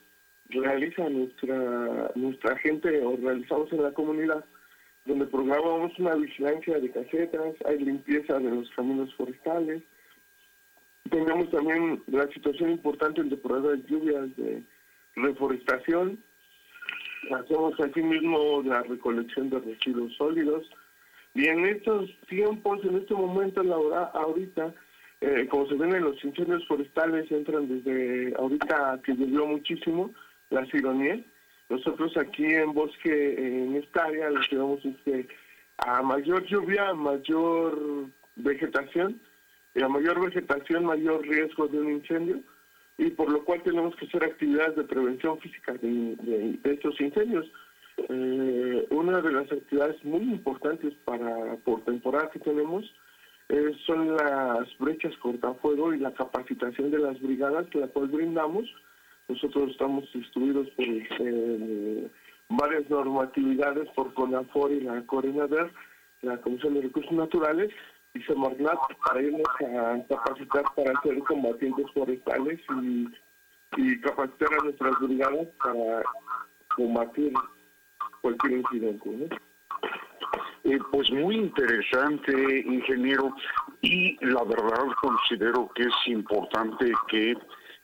realiza 0.51 1.09
nuestra 1.09 2.11
nuestra 2.15 2.57
gente 2.57 3.01
o 3.03 3.17
realizamos 3.17 3.71
en 3.73 3.83
la 3.83 3.91
comunidad 3.91 4.45
donde 5.05 5.25
programamos 5.25 5.97
una 5.97 6.15
vigilancia 6.15 6.79
de 6.79 6.91
casetas, 6.91 7.55
hay 7.65 7.79
limpieza 7.79 8.37
de 8.37 8.51
los 8.51 8.69
caminos 8.71 9.13
forestales. 9.15 9.81
Tenemos 11.09 11.49
también 11.49 12.03
la 12.07 12.27
situación 12.27 12.71
importante 12.71 13.21
en 13.21 13.29
temporada 13.29 13.71
de 13.71 13.83
lluvias 13.87 14.35
de 14.37 14.63
reforestación. 15.15 16.19
Hacemos 17.31 17.79
aquí 17.79 18.01
mismo 18.01 18.61
la 18.63 18.83
recolección 18.83 19.49
de 19.49 19.59
residuos 19.59 20.13
sólidos. 20.15 20.69
Y 21.33 21.47
en 21.47 21.65
estos 21.65 22.09
tiempos, 22.27 22.83
en 22.83 22.97
este 22.97 23.13
momento, 23.13 23.63
la 23.63 24.03
ahorita, 24.13 24.73
eh, 25.21 25.47
como 25.49 25.67
se 25.67 25.75
ven 25.75 25.95
en 25.95 26.03
los 26.03 26.23
incendios 26.23 26.65
forestales, 26.67 27.31
entran 27.31 27.67
desde 27.67 28.35
ahorita 28.37 28.99
que 29.03 29.15
llovió 29.15 29.47
muchísimo, 29.47 30.13
la 30.51 30.65
cironía. 30.67 31.19
Nosotros 31.69 32.15
aquí 32.17 32.45
en 32.45 32.73
Bosque, 32.73 33.33
en 33.37 33.75
esta 33.75 34.05
área, 34.05 34.29
lo 34.29 34.41
que 34.41 34.55
vemos 34.55 34.85
es 34.85 34.95
que 35.03 35.27
a 35.77 36.01
mayor 36.03 36.45
lluvia, 36.45 36.93
mayor 36.93 38.07
vegetación, 38.35 39.19
y 39.73 39.81
a 39.81 39.87
mayor 39.87 40.19
vegetación, 40.19 40.85
mayor 40.85 41.25
riesgo 41.27 41.67
de 41.67 41.79
un 41.79 41.91
incendio 41.91 42.41
y 42.97 43.09
por 43.11 43.31
lo 43.31 43.43
cual 43.43 43.61
tenemos 43.63 43.95
que 43.95 44.05
hacer 44.05 44.23
actividades 44.23 44.75
de 44.75 44.83
prevención 44.83 45.39
física 45.39 45.73
de, 45.73 46.59
estos 46.63 46.99
incendios. 46.99 47.49
Eh, 48.09 48.87
una 48.89 49.21
de 49.21 49.31
las 49.31 49.51
actividades 49.51 50.03
muy 50.03 50.21
importantes 50.21 50.93
para 51.05 51.55
por 51.63 51.83
temporada 51.83 52.29
que 52.31 52.39
tenemos 52.39 52.85
eh, 53.49 53.71
son 53.85 54.15
las 54.15 54.77
brechas 54.77 55.15
cortafuego 55.17 55.93
y 55.93 55.99
la 55.99 56.13
capacitación 56.13 56.91
de 56.91 56.99
las 56.99 57.19
brigadas, 57.21 57.73
la 57.73 57.87
cual 57.87 58.07
brindamos. 58.07 58.71
Nosotros 59.31 59.71
estamos 59.71 60.03
instruidos 60.13 60.69
por 60.71 60.85
eh, 60.85 62.07
varias 62.49 62.89
normatividades 62.89 63.87
por 63.95 64.13
CONAFOR 64.13 64.73
y 64.73 64.81
la 64.81 65.01
CORENADER, 65.05 65.71
la 66.21 66.37
Comisión 66.41 66.73
de 66.73 66.81
Recursos 66.81 67.13
Naturales, 67.13 67.71
y 68.13 68.21
Semarnat 68.23 68.77
para 69.05 69.21
irnos 69.21 69.47
a 69.61 69.97
capacitar 70.09 70.65
para 70.75 71.01
ser 71.01 71.17
combatientes 71.19 71.85
forestales 71.93 72.59
y, 72.81 73.07
y 73.77 74.01
capacitar 74.01 74.49
a 74.53 74.63
nuestras 74.65 74.99
brigadas 74.99 75.47
para 75.63 76.03
combatir 76.75 77.31
cualquier 78.21 78.59
incidente. 78.59 79.29
Eh, 80.65 80.79
pues 80.91 81.09
muy 81.09 81.37
interesante, 81.37 82.59
ingeniero, 82.67 83.33
y 83.81 84.17
la 84.25 84.43
verdad 84.43 84.87
considero 85.01 85.71
que 85.73 85.83
es 85.83 86.07
importante 86.07 86.91
que 87.07 87.37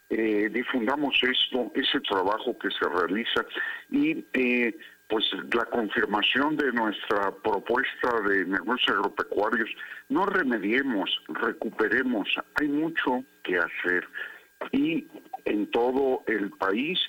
eh, 0.10 0.50
difundamos 0.52 1.17
esto, 1.22 1.72
ese 1.76 2.00
trabajo 2.02 2.58
que 2.58 2.70
se 2.72 2.88
realiza 2.88 3.46
y 3.91 4.26
eh, 4.34 4.78
pues 5.10 5.26
la 5.54 5.65
confirmación 5.65 6.58
de 6.58 6.72
nuestra 6.72 7.32
propuesta 7.43 8.22
de 8.28 8.46
negocios 8.46 8.98
agropecuarios, 8.98 9.70
no 10.10 10.26
remediemos, 10.26 11.10
recuperemos, 11.28 12.30
hay 12.56 12.67
mucho 12.67 13.24
que 13.43 13.58
hacer 13.58 14.08
y 14.72 15.08
en 15.46 15.70
todo 15.72 16.24
el 16.28 16.52
país 16.52 17.00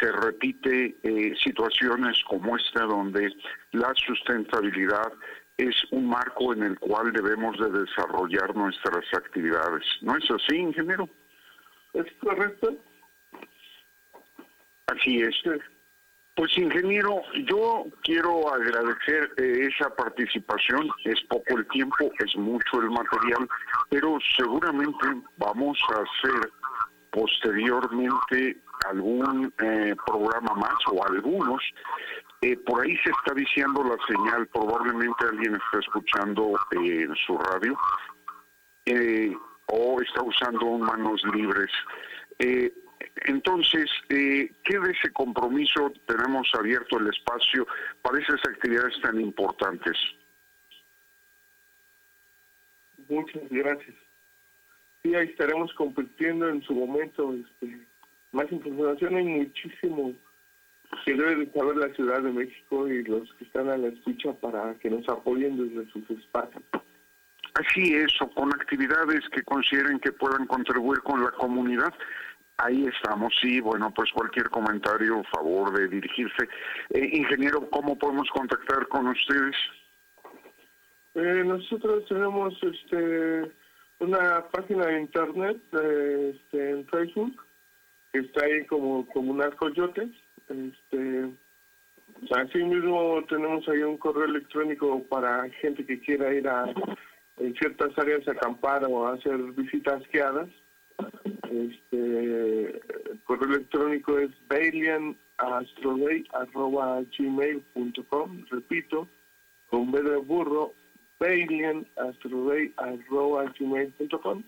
se 0.00 0.10
repite 0.12 0.96
eh, 1.02 1.34
situaciones 1.42 2.22
como 2.24 2.56
esta 2.56 2.84
donde 2.84 3.32
la 3.72 3.92
sustentabilidad 3.94 5.12
es 5.58 5.74
un 5.90 6.08
marco 6.08 6.52
en 6.54 6.62
el 6.62 6.78
cual 6.78 7.12
debemos 7.12 7.58
de 7.58 7.80
desarrollar 7.80 8.54
nuestras 8.56 9.04
actividades. 9.14 9.84
¿No 10.00 10.16
es 10.16 10.24
así, 10.30 10.56
ingeniero? 10.56 11.08
Es 11.92 12.06
correcto. 12.20 12.74
Así 14.86 15.22
es. 15.22 15.34
Pues 16.34 16.56
ingeniero, 16.56 17.22
yo 17.46 17.84
quiero 18.02 18.52
agradecer 18.52 19.30
eh, 19.36 19.68
esa 19.70 19.94
participación. 19.94 20.88
Es 21.04 21.20
poco 21.28 21.58
el 21.58 21.66
tiempo, 21.68 22.10
es 22.24 22.36
mucho 22.36 22.80
el 22.80 22.90
material, 22.90 23.46
pero 23.90 24.18
seguramente 24.36 25.06
vamos 25.36 25.78
a 25.90 26.02
hacer 26.02 26.50
posteriormente 27.10 28.56
algún 28.88 29.52
eh, 29.62 29.94
programa 30.06 30.54
más 30.54 30.78
o 30.90 31.06
algunos. 31.06 31.62
Eh, 32.40 32.56
por 32.56 32.82
ahí 32.82 32.96
se 33.04 33.10
está 33.10 33.34
diciendo 33.34 33.84
la 33.84 33.98
señal, 34.06 34.46
probablemente 34.48 35.26
alguien 35.30 35.54
está 35.54 35.80
escuchando 35.80 36.54
en 36.72 37.14
su 37.26 37.36
radio 37.36 37.78
o 39.72 40.00
está 40.02 40.22
usando 40.22 40.66
manos 40.78 41.22
libres. 41.34 41.70
Entonces, 43.24 43.90
eh, 44.10 44.52
¿qué 44.64 44.78
de 44.78 44.92
ese 44.92 45.10
compromiso 45.12 45.92
tenemos 46.06 46.48
abierto 46.54 46.98
el 46.98 47.08
espacio 47.08 47.66
para 48.02 48.20
esas 48.20 48.40
actividades 48.48 49.00
tan 49.00 49.18
importantes? 49.20 49.96
Muchas 53.08 53.42
gracias. 53.50 53.96
Sí, 55.02 55.14
ahí 55.14 55.26
estaremos 55.26 55.72
compitiendo 55.74 56.48
en 56.48 56.62
su 56.62 56.74
momento. 56.74 57.34
Este, 57.34 57.86
más 58.32 58.50
información, 58.52 59.16
hay 59.16 59.24
muchísimo 59.24 60.14
que 61.04 61.14
debe 61.14 61.46
de 61.46 61.52
saber 61.52 61.76
la 61.76 61.94
Ciudad 61.94 62.22
de 62.22 62.30
México 62.30 62.86
y 62.88 63.02
los 63.04 63.32
que 63.34 63.44
están 63.44 63.68
a 63.70 63.78
la 63.78 63.88
escucha 63.88 64.32
para 64.34 64.74
que 64.74 64.90
nos 64.90 65.08
apoyen 65.08 65.56
desde 65.56 65.90
sus 65.90 66.08
espacios. 66.10 66.62
Así 67.54 67.94
es, 67.94 68.12
con 68.34 68.52
actividades 68.54 69.28
que 69.30 69.42
consideren 69.42 69.98
que 70.00 70.12
puedan 70.12 70.46
contribuir 70.46 71.00
con 71.00 71.22
la 71.22 71.30
comunidad. 71.32 71.92
Ahí 72.58 72.86
estamos, 72.86 73.34
sí, 73.40 73.60
bueno, 73.60 73.92
pues 73.94 74.10
cualquier 74.12 74.48
comentario, 74.48 75.22
favor 75.34 75.72
de 75.72 75.88
dirigirse. 75.88 76.48
Eh, 76.90 77.10
ingeniero, 77.12 77.68
¿cómo 77.70 77.98
podemos 77.98 78.28
contactar 78.30 78.86
con 78.88 79.08
ustedes? 79.08 79.56
Eh, 81.14 81.42
nosotros 81.44 82.06
tenemos 82.08 82.54
este 82.62 83.52
una 83.98 84.44
página 84.50 84.86
de 84.86 85.00
internet 85.00 85.56
este, 85.72 86.70
en 86.70 86.86
Facebook, 86.86 87.40
que 88.12 88.20
está 88.20 88.44
ahí 88.44 88.64
como 88.66 89.06
Comunal 89.08 89.54
Coyotes. 89.56 90.10
Este, 90.48 91.30
así 92.34 92.58
mismo 92.58 93.24
tenemos 93.28 93.68
ahí 93.68 93.82
un 93.82 93.96
correo 93.98 94.24
electrónico 94.24 95.02
para 95.04 95.48
gente 95.60 95.84
que 95.86 96.00
quiera 96.00 96.32
ir 96.34 96.48
a 96.48 96.64
en 97.38 97.54
ciertas 97.54 97.96
áreas 97.98 98.26
acampar 98.28 98.84
o 98.84 99.06
hacer 99.06 99.36
visitas 99.52 100.02
guiadas. 100.12 100.48
Este, 101.50 101.96
el 101.96 103.20
correo 103.24 103.56
electrónico 103.56 104.18
es 104.18 104.30
gmail.com 107.18 108.44
repito, 108.50 109.08
con 109.68 109.90
B 109.90 110.02
de 110.02 110.16
burro, 110.16 110.74
gmail.com 113.58 114.42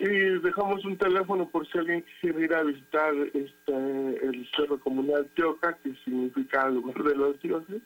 y 0.00 0.06
dejamos 0.06 0.84
un 0.84 0.96
teléfono 0.96 1.48
por 1.48 1.66
si 1.66 1.76
alguien 1.76 2.04
quisiera 2.04 2.40
ir 2.40 2.54
a 2.54 2.62
visitar 2.62 3.14
este 3.34 3.72
el 3.72 4.48
Cerro 4.54 4.78
Comunal 4.78 5.28
Teoca, 5.34 5.76
que 5.82 5.92
significa 6.04 6.68
lugar 6.70 7.02
de 7.02 7.16
los 7.16 7.40
dioses, 7.40 7.82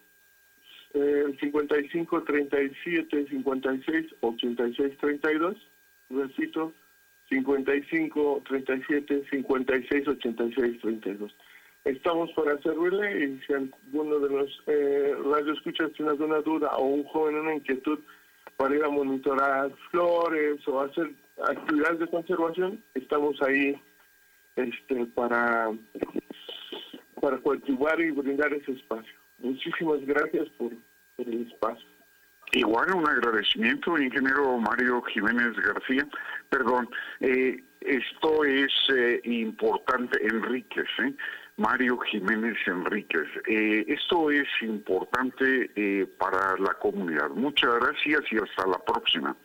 el 0.94 1.38
55 1.38 2.22
37 2.22 3.26
56 3.28 4.14
86 4.20 4.98
32, 4.98 5.56
repito, 6.10 6.72
55 7.28 8.42
37 8.48 9.24
56 9.30 10.08
86 10.08 10.80
32. 10.80 11.34
Estamos 11.84 12.30
para 12.32 12.60
servirle 12.62 13.24
y 13.24 13.40
si 13.44 13.52
alguno 13.54 14.20
de 14.20 14.28
los 14.28 14.62
eh, 14.66 15.14
radioescuchas 15.32 15.92
tiene 15.94 16.12
alguna 16.12 16.38
duda 16.40 16.68
o 16.76 16.84
un 16.84 17.04
joven 17.04 17.36
una 17.36 17.54
inquietud 17.54 17.98
para 18.56 18.76
ir 18.76 18.84
a 18.84 18.88
monitorar 18.88 19.72
flores 19.90 20.60
o 20.68 20.80
hacer 20.80 21.10
actividades 21.42 21.98
de 21.98 22.06
conservación, 22.06 22.84
estamos 22.94 23.40
ahí 23.42 23.80
este 24.54 25.06
para 25.06 25.72
para 27.20 27.38
cultivar 27.38 28.00
y 28.00 28.10
brindar 28.10 28.52
ese 28.52 28.72
espacio. 28.72 29.21
Muchísimas 29.42 30.00
gracias 30.06 30.48
por, 30.50 30.72
el 31.18 31.46
espacio. 31.48 31.86
Igual 32.52 32.94
un 32.94 33.08
agradecimiento, 33.08 33.98
ingeniero 33.98 34.58
Mario 34.58 35.02
Jiménez 35.02 35.56
García. 35.56 36.06
Perdón, 36.48 36.88
eh, 37.20 37.62
esto 37.80 38.44
es 38.44 38.72
eh, 38.94 39.20
importante, 39.24 40.18
Enríquez, 40.24 40.86
¿eh? 40.98 41.14
Mario 41.56 41.98
Jiménez 41.98 42.56
Enríquez. 42.66 43.26
Eh, 43.46 43.84
esto 43.88 44.30
es 44.30 44.48
importante 44.60 46.08
para 46.18 46.56
la 46.58 46.74
comunidad. 46.74 47.30
Muchas 47.30 47.74
gracias 47.80 48.20
y 48.30 48.36
hasta 48.36 48.66
la 48.66 48.78
próxima. 48.78 49.36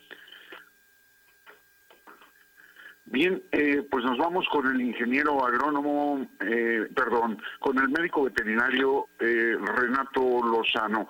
Bien, 3.10 3.42
eh, 3.52 3.82
pues 3.90 4.04
nos 4.04 4.18
vamos 4.18 4.46
con 4.50 4.66
el 4.66 4.80
ingeniero 4.82 5.42
agrónomo, 5.44 6.26
eh, 6.40 6.86
perdón, 6.94 7.40
con 7.58 7.78
el 7.78 7.88
médico 7.88 8.24
veterinario 8.24 9.08
eh, 9.18 9.56
Renato 9.76 10.20
Lozano 10.44 11.08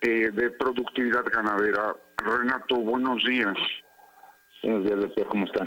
de 0.00 0.50
Productividad 0.50 1.24
Ganadera. 1.24 1.96
Renato, 2.18 2.76
buenos 2.76 3.24
días. 3.24 3.56
Buenos 4.62 4.84
días, 4.84 5.00
doctor, 5.00 5.26
¿cómo 5.26 5.46
está? 5.46 5.64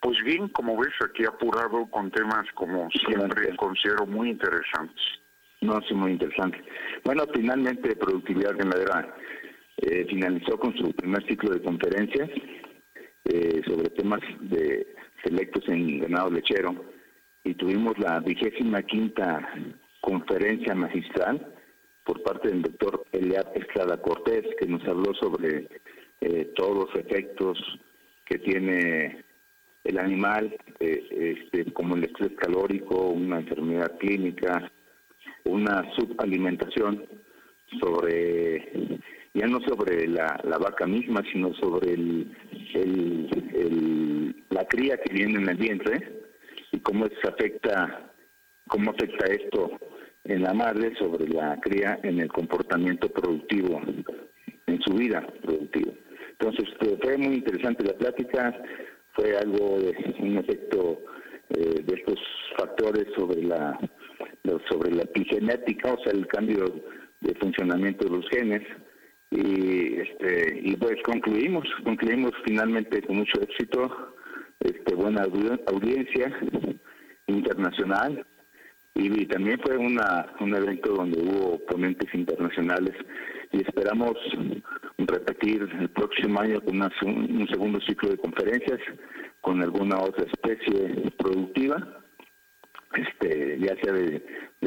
Pues 0.00 0.18
bien, 0.24 0.48
como 0.48 0.76
ves, 0.76 0.94
aquí 1.04 1.24
apurado 1.24 1.86
con 1.90 2.10
temas 2.10 2.50
como 2.54 2.88
siempre 2.90 3.54
considero 3.56 4.04
muy 4.04 4.30
interesantes. 4.30 5.02
No, 5.60 5.80
sí, 5.82 5.94
muy 5.94 6.12
interesante. 6.12 6.62
Bueno, 7.04 7.24
finalmente 7.32 7.94
Productividad 7.94 8.56
Ganadera 8.56 9.14
eh, 9.76 10.06
finalizó 10.08 10.58
con 10.58 10.76
su 10.76 10.92
primer 10.92 11.24
ciclo 11.26 11.50
de 11.50 11.62
conferencias 11.62 12.30
eh, 13.24 13.62
sobre 13.66 13.90
temas 13.90 14.20
de 14.40 14.94
selectos 15.24 15.68
en 15.68 16.00
ganado 16.00 16.30
lechero 16.30 16.84
y 17.44 17.54
tuvimos 17.54 17.98
la 17.98 18.20
vigésima 18.20 18.82
quinta 18.82 19.48
conferencia 20.00 20.74
magistral 20.74 21.54
por 22.04 22.22
parte 22.22 22.48
del 22.48 22.62
doctor 22.62 23.04
Eliab 23.12 23.46
Estrada 23.54 24.00
Cortés, 24.00 24.44
que 24.58 24.66
nos 24.66 24.82
habló 24.86 25.12
sobre 25.14 25.68
eh, 26.20 26.52
todos 26.56 26.86
los 26.88 27.04
efectos 27.04 27.58
que 28.24 28.38
tiene 28.38 29.24
el 29.84 29.98
animal, 29.98 30.56
eh, 30.80 31.36
este, 31.38 31.72
como 31.72 31.96
el 31.96 32.04
estrés 32.04 32.32
calórico, 32.38 33.10
una 33.10 33.40
enfermedad 33.40 33.98
clínica, 33.98 34.70
una 35.44 35.84
subalimentación 35.96 37.06
sobre, 37.80 39.00
ya 39.34 39.46
no 39.46 39.60
sobre 39.60 40.06
la, 40.08 40.40
vaca 40.60 40.86
misma, 40.86 41.22
sino 41.32 41.54
sobre 41.54 41.94
el, 41.94 42.36
el, 42.74 44.34
la 44.50 44.66
cría 44.66 44.96
que 44.98 45.12
viene 45.12 45.38
en 45.40 45.48
el 45.48 45.56
vientre 45.56 46.22
y 46.72 46.80
cómo 46.80 47.06
afecta, 47.24 48.12
cómo 48.68 48.90
afecta 48.90 49.26
esto 49.26 49.70
en 50.24 50.42
la 50.42 50.52
madre 50.52 50.94
sobre 50.98 51.28
la 51.28 51.58
cría 51.60 51.98
en 52.02 52.20
el 52.20 52.28
comportamiento 52.28 53.08
productivo, 53.08 53.80
en 54.66 54.80
su 54.82 54.94
vida 54.94 55.26
productiva. 55.42 55.92
Entonces 56.32 56.68
este, 56.72 56.96
fue 56.98 57.16
muy 57.16 57.36
interesante 57.36 57.84
la 57.84 57.94
plática, 57.94 58.60
fue 59.12 59.36
algo 59.36 59.78
de 59.80 60.14
un 60.20 60.38
efecto 60.38 61.02
eh, 61.50 61.82
de 61.82 61.94
estos 61.94 62.18
factores 62.56 63.06
sobre 63.16 63.42
la 63.42 63.78
sobre 64.68 64.90
la 64.92 65.02
epigenética, 65.02 65.92
o 65.92 66.02
sea, 66.02 66.12
el 66.12 66.26
cambio 66.26 66.82
de 67.20 67.34
funcionamiento 67.34 68.04
de 68.06 68.16
los 68.16 68.28
genes 68.30 68.62
y 69.30 70.00
este 70.00 70.60
y 70.62 70.76
pues 70.76 70.96
concluimos 71.04 71.66
concluimos 71.84 72.32
finalmente 72.44 73.02
con 73.02 73.16
mucho 73.16 73.40
éxito 73.40 74.14
este 74.60 74.94
buena 74.94 75.24
audiencia 75.66 76.32
internacional. 77.26 78.26
Y, 78.94 79.26
también 79.26 79.60
fue 79.60 79.76
una, 79.76 80.26
un 80.40 80.54
evento 80.56 80.92
donde 80.92 81.20
hubo 81.22 81.64
ponentes 81.66 82.12
internacionales. 82.12 82.96
Y 83.52 83.60
esperamos 83.60 84.14
repetir 84.98 85.68
el 85.80 85.88
próximo 85.90 86.40
año 86.40 86.60
con 86.60 86.82
un 86.82 87.48
segundo 87.48 87.80
ciclo 87.82 88.10
de 88.10 88.18
conferencias 88.18 88.80
con 89.40 89.62
alguna 89.62 89.98
otra 90.00 90.24
especie 90.24 91.12
productiva, 91.16 92.02
este, 92.94 93.58
ya 93.60 93.76
sea 93.82 93.92
de, 93.92 94.22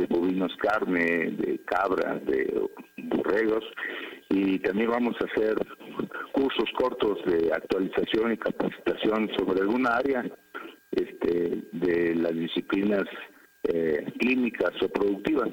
bovinos 0.09 0.55
carne, 0.57 1.31
de 1.31 1.59
cabras, 1.65 2.23
de 2.25 2.69
borregos, 2.97 3.63
y 4.29 4.59
también 4.59 4.89
vamos 4.89 5.15
a 5.21 5.25
hacer 5.25 5.55
cursos 6.31 6.69
cortos 6.77 7.19
de 7.25 7.51
actualización 7.53 8.33
y 8.33 8.37
capacitación 8.37 9.29
sobre 9.37 9.61
alguna 9.61 9.97
área 9.97 10.23
este, 10.91 11.63
de 11.71 12.15
las 12.15 12.33
disciplinas 12.33 13.03
eh, 13.63 14.05
clínicas 14.19 14.71
o 14.81 14.89
productivas. 14.89 15.49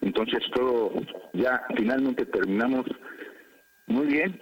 Entonces 0.00 0.40
todo 0.54 0.92
ya 1.32 1.62
finalmente 1.76 2.26
terminamos 2.26 2.86
muy 3.86 4.06
bien, 4.06 4.38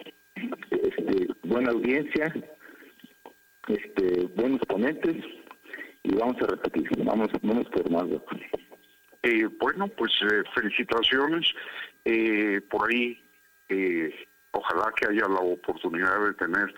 este, 0.69 1.27
buena 1.43 1.71
audiencia, 1.71 2.33
este, 3.67 4.27
buenos 4.35 4.59
ponentes 4.67 5.15
y 6.03 6.15
vamos 6.15 6.35
a 6.41 6.47
repetir, 6.47 6.89
vamos, 7.03 7.29
vamos 7.41 7.67
por 7.69 7.89
más. 7.91 8.05
Eh, 9.23 9.47
bueno, 9.59 9.87
pues 9.89 10.11
eh, 10.21 10.43
felicitaciones. 10.55 11.53
Eh, 12.05 12.61
por 12.69 12.89
ahí, 12.89 13.21
eh, 13.67 14.13
ojalá 14.51 14.91
que 14.95 15.07
haya 15.07 15.27
la 15.27 15.41
oportunidad 15.41 16.25
de 16.25 16.33
tener 16.33 16.73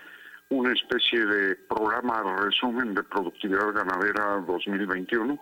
una 0.48 0.72
especie 0.72 1.24
de 1.24 1.56
programa 1.56 2.36
resumen 2.44 2.94
de 2.94 3.02
productividad 3.04 3.72
ganadera 3.72 4.42
2021 4.46 5.40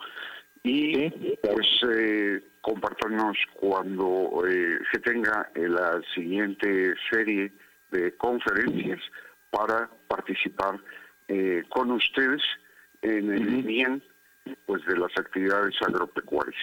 y 0.63 1.11
pues 1.43 1.67
eh, 1.89 2.41
compartirnos 2.61 3.37
cuando 3.55 4.45
eh, 4.47 4.79
se 4.93 5.01
tenga 5.01 5.51
la 5.55 6.01
siguiente 6.15 6.95
serie 7.11 7.53
de 7.91 8.15
conferencias 8.17 9.01
para 9.51 9.91
participar 10.07 10.79
eh, 11.29 11.65
con 11.71 11.91
ustedes 11.91 12.43
en 13.03 13.33
el 13.33 13.63
bien 13.63 14.03
pues 14.67 14.85
de 14.87 14.97
las 14.99 15.13
actividades 15.19 15.75
agropecuarias. 15.83 16.57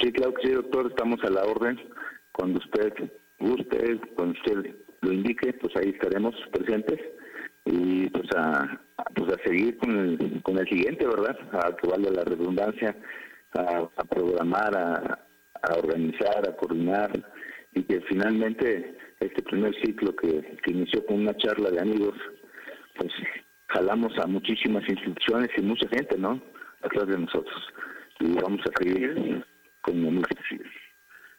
Sí, 0.00 0.12
claro 0.12 0.34
que 0.34 0.48
sí, 0.48 0.52
doctor, 0.52 0.86
estamos 0.86 1.22
a 1.24 1.30
la 1.30 1.44
orden. 1.44 1.78
Cuando 2.32 2.58
usted 2.58 2.92
guste, 3.38 4.00
cuando 4.14 4.38
usted 4.38 4.74
lo 5.02 5.12
indique, 5.12 5.52
pues 5.54 5.74
ahí 5.76 5.90
estaremos 5.90 6.34
presentes 6.52 7.00
y 7.64 8.08
pues 8.10 8.28
a, 8.36 8.80
pues 9.14 9.32
a 9.32 9.42
seguir 9.42 9.76
con 9.78 9.98
el, 9.98 10.42
con 10.42 10.58
el 10.58 10.68
siguiente, 10.68 11.06
¿verdad? 11.06 11.36
A 11.52 11.76
que 11.76 11.86
valga 11.86 12.10
la 12.10 12.24
redundancia, 12.24 12.96
a, 13.54 14.04
programar, 14.04 14.76
a, 14.76 15.74
organizar, 15.76 16.48
a 16.48 16.56
coordinar 16.56 17.10
y 17.72 17.82
que 17.82 18.00
finalmente 18.02 18.96
este 19.20 19.42
primer 19.42 19.74
ciclo 19.82 20.14
que, 20.16 20.58
que 20.62 20.72
inició 20.72 21.04
con 21.06 21.20
una 21.20 21.36
charla 21.36 21.70
de 21.70 21.80
amigos, 21.80 22.16
pues 22.96 23.12
jalamos 23.72 24.16
a 24.18 24.26
muchísimas 24.26 24.88
instituciones 24.88 25.50
y 25.56 25.62
mucha 25.62 25.88
gente, 25.88 26.16
¿no? 26.18 26.40
Atrás 26.82 27.06
de 27.06 27.18
nosotros. 27.18 27.68
Y 28.20 28.34
vamos 28.34 28.60
a 28.66 28.82
seguir 28.82 29.44
con 29.80 30.04
la 30.04 30.10
música. 30.10 30.42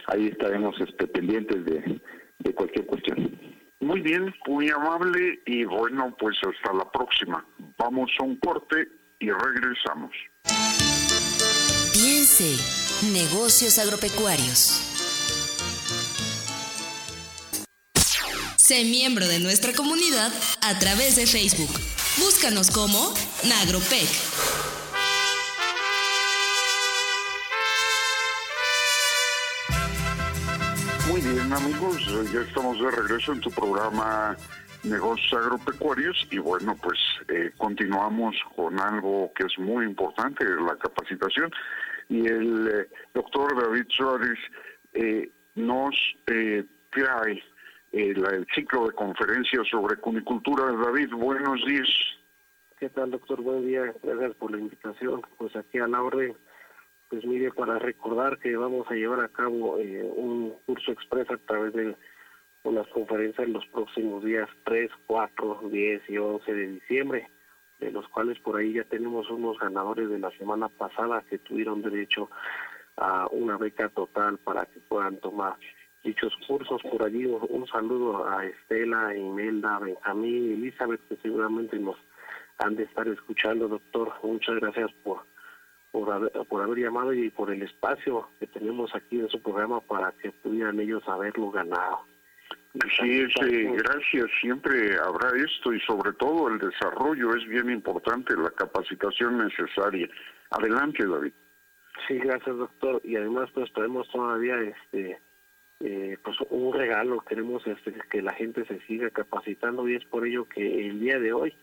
Ahí 0.09 0.29
estaremos 0.29 0.75
este, 0.81 1.07
pendientes 1.07 1.65
de, 1.65 2.01
de 2.39 2.55
cualquier 2.55 2.87
cuestión. 2.87 3.39
Muy 3.81 4.01
bien, 4.01 4.35
muy 4.47 4.71
amable 4.71 5.41
y 5.47 5.65
bueno, 5.65 6.15
pues 6.19 6.37
hasta 6.43 6.73
la 6.77 6.91
próxima. 6.91 7.47
Vamos 7.79 8.11
a 8.19 8.25
un 8.25 8.37
corte 8.37 8.89
y 9.19 9.31
regresamos. 9.31 10.11
Piense, 11.93 12.57
negocios 13.13 13.79
agropecuarios. 13.79 14.91
Sé 18.57 18.85
miembro 18.85 19.27
de 19.27 19.41
nuestra 19.41 19.75
comunidad 19.75 20.33
a 20.63 20.79
través 20.79 21.17
de 21.17 21.27
Facebook. 21.27 21.79
Búscanos 22.17 22.71
como 22.71 23.13
Nagropec. 23.47 24.09
Amigos, 31.65 32.33
ya 32.33 32.41
estamos 32.41 32.79
de 32.79 32.91
regreso 32.91 33.33
en 33.33 33.41
tu 33.41 33.51
programa 33.51 34.37
negocios 34.83 35.33
agropecuarios 35.33 36.29
y 36.31 36.39
bueno, 36.39 36.77
pues 36.83 36.99
eh, 37.29 37.53
continuamos 37.57 38.37
con 38.55 38.79
algo 38.79 39.33
que 39.35 39.45
es 39.47 39.59
muy 39.59 39.87
importante, 39.87 40.45
la 40.45 40.77
capacitación. 40.77 41.51
Y 42.11 42.27
el 42.27 42.69
eh, 42.69 42.89
doctor 43.15 43.59
David 43.59 43.87
Suárez 43.89 44.39
eh, 44.93 45.31
nos 45.55 45.95
trae 46.27 47.43
el 47.93 48.47
ciclo 48.55 48.87
de 48.87 48.93
conferencias 48.93 49.67
sobre 49.71 49.97
cunicultura. 49.97 50.65
David, 50.65 51.15
buenos 51.15 51.65
días. 51.65 51.89
¿Qué 52.79 52.91
tal, 52.91 53.13
doctor? 53.13 53.41
Buen 53.41 53.67
día. 53.67 53.95
Gracias 54.03 54.35
por 54.35 54.51
la 54.51 54.59
invitación. 54.59 55.23
Pues 55.39 55.57
aquí 55.57 55.79
a 55.79 55.89
la 55.89 56.03
orden, 56.03 56.37
pues 57.09 57.25
mire, 57.25 57.51
para 57.53 57.79
recordar 57.79 58.39
que 58.39 58.57
vamos 58.57 58.87
a 58.91 58.95
llevar 58.95 59.21
a 59.21 59.29
cabo 59.29 59.77
un 59.77 60.55
curso 60.67 60.93
expreso 60.93 61.35
a 61.35 61.39
través 61.39 61.73
del 61.73 61.97
con 62.65 62.75
las 62.75 62.89
conferencias 62.89 63.47
en 63.47 63.53
los 63.53 63.67
próximos 63.67 64.25
días 64.25 64.49
3, 64.65 64.91
4, 65.07 65.61
10 65.71 66.03
y 66.09 66.17
11 66.17 66.53
de 66.53 66.67
diciembre. 66.69 67.31
de 67.79 67.91
los 67.91 68.09
cuales 68.09 68.39
por 68.39 68.57
ahí 68.57 68.73
ya 68.73 68.85
tenemos 68.85 69.29
unos 69.31 69.59
ganadores 69.59 70.09
de 70.09 70.19
la 70.19 70.31
semana 70.39 70.69
pasada 70.71 71.23
que 71.29 71.39
tuvieron 71.39 71.83
derecho 71.83 72.31
a 72.97 73.27
una 73.31 73.59
beca 73.59 73.91
total 73.91 74.39
para 74.39 74.65
que 74.65 74.81
puedan 74.81 75.19
tomar 75.19 75.57
dichos 76.03 76.33
cursos. 76.47 76.81
Por 76.83 77.03
allí 77.03 77.27
un 77.27 77.67
saludo 77.67 78.27
a 78.27 78.47
Estela, 78.47 79.15
Imelda, 79.15 79.79
Benjamín, 79.81 80.53
Elizabeth, 80.55 81.07
que 81.09 81.17
seguramente 81.17 81.79
nos 81.79 81.97
han 82.59 82.77
de 82.77 82.85
estar 82.85 83.07
escuchando, 83.09 83.69
doctor. 83.69 84.15
Muchas 84.23 84.55
gracias 84.57 84.91
por, 85.03 85.27
por, 85.95 86.11
haber, 86.11 86.33
por 86.49 86.61
haber 86.61 86.79
llamado 86.79 87.13
y 87.13 87.31
por 87.31 87.53
el 87.53 87.63
espacio 87.63 88.29
que 88.41 88.49
tenemos 88.49 88.93
aquí 88.97 89.21
en 89.21 89.29
su 89.29 89.41
programa 89.41 89.81
para 89.81 90.11
que 90.11 90.33
pudieran 90.33 90.81
ellos 90.81 91.05
haberlo 91.07 91.53
ganado. 91.53 92.01
Sí, 92.99 93.21
es, 93.21 93.33
eh, 93.47 93.71
gracias. 93.77 94.27
Siempre 94.41 94.99
habrá 94.99 95.29
esto 95.39 95.73
y 95.73 95.79
sobre 95.83 96.13
todo 96.15 96.49
el 96.49 96.59
desarrollo 96.59 97.37
es 97.37 97.47
bien 97.47 97.71
importante, 97.71 98.35
la 98.37 98.51
capacitación 98.51 99.39
necesaria. 99.39 100.09
Adelante, 100.51 101.07
David. 101.07 101.33
Sí, 102.09 102.19
gracias, 102.19 102.57
doctor. 102.57 103.01
Y 103.05 103.15
además, 103.15 103.49
pues 103.55 103.73
tenemos 103.73 104.11
todavía 104.11 104.61
este 104.63 105.21
eh, 105.79 106.19
pues 106.25 106.37
un 106.51 106.73
regalo. 106.73 107.21
Queremos 107.21 107.65
este, 107.69 107.95
que 108.11 108.21
la 108.21 108.33
gente 108.33 108.65
se 108.65 108.81
siga 108.81 109.11
capacitando 109.11 109.89
y 109.89 109.95
es 109.95 110.05
por 110.07 110.27
ello 110.27 110.49
que 110.49 110.89
el 110.89 110.99
día 110.99 111.21
de 111.21 111.33
hoy 111.33 111.55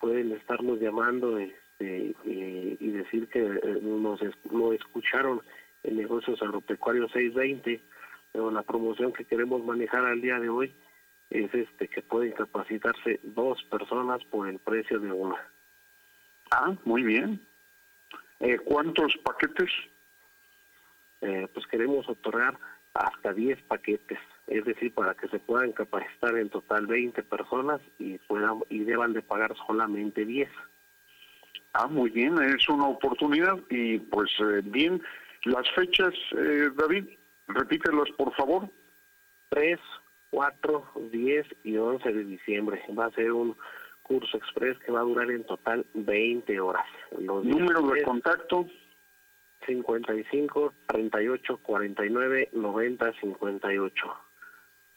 pueden 0.00 0.32
estarnos 0.32 0.80
llamando 0.80 1.38
este, 1.78 2.14
y, 2.24 2.90
decir 2.90 3.28
que 3.28 3.40
eh, 3.40 3.80
nos 3.82 4.20
lo 4.50 4.72
escucharon 4.72 5.42
en 5.82 5.96
Negocios 5.96 6.40
Agropecuarios 6.42 7.12
620 7.12 7.82
pero 8.32 8.50
la 8.50 8.62
promoción 8.62 9.12
que 9.12 9.24
queremos 9.24 9.64
manejar 9.64 10.04
al 10.04 10.20
día 10.20 10.38
de 10.38 10.48
hoy 10.48 10.74
es 11.30 11.52
este 11.54 11.88
que 11.88 12.02
pueden 12.02 12.32
capacitarse 12.32 13.20
dos 13.22 13.62
personas 13.64 14.22
por 14.24 14.48
el 14.48 14.58
precio 14.58 15.00
de 15.00 15.10
una. 15.10 15.36
Ah, 16.50 16.74
muy 16.84 17.02
bien. 17.02 17.40
Eh, 18.40 18.58
¿Cuántos 18.58 19.16
paquetes? 19.24 19.70
Eh, 21.22 21.48
pues 21.52 21.66
queremos 21.66 22.06
otorgar 22.08 22.58
hasta 22.92 23.32
10 23.32 23.62
paquetes, 23.62 24.18
es 24.46 24.64
decir, 24.66 24.92
para 24.92 25.14
que 25.14 25.28
se 25.28 25.38
puedan 25.38 25.72
capacitar 25.72 26.36
en 26.36 26.50
total 26.50 26.86
20 26.86 27.22
personas 27.22 27.80
y 27.98 28.18
puedan 28.18 28.60
y 28.68 28.84
deban 28.84 29.14
de 29.14 29.22
pagar 29.22 29.54
solamente 29.66 30.26
10. 30.26 30.50
Ah, 31.78 31.88
muy 31.88 32.08
bien, 32.08 32.40
es 32.42 32.66
una 32.70 32.88
oportunidad 32.88 33.58
y 33.68 33.98
pues 33.98 34.30
eh, 34.40 34.62
bien, 34.64 35.02
las 35.44 35.68
fechas, 35.74 36.14
eh, 36.36 36.70
David, 36.74 37.04
repítelas 37.48 38.10
por 38.16 38.34
favor. 38.34 38.70
3, 39.50 39.78
4, 40.30 40.92
10 41.12 41.46
y 41.64 41.76
11 41.76 42.12
de 42.12 42.24
diciembre. 42.24 42.82
Va 42.98 43.06
a 43.06 43.10
ser 43.10 43.30
un 43.30 43.56
curso 44.02 44.38
express 44.38 44.78
que 44.78 44.92
va 44.92 45.00
a 45.00 45.04
durar 45.04 45.30
en 45.30 45.44
total 45.44 45.84
20 45.92 46.58
horas. 46.60 46.86
Número 47.18 47.82
de 47.82 48.02
contacto. 48.02 48.66
55 49.66 50.74
38 50.86 51.58
49 51.58 52.50
90 52.52 53.12
58. 53.20 54.25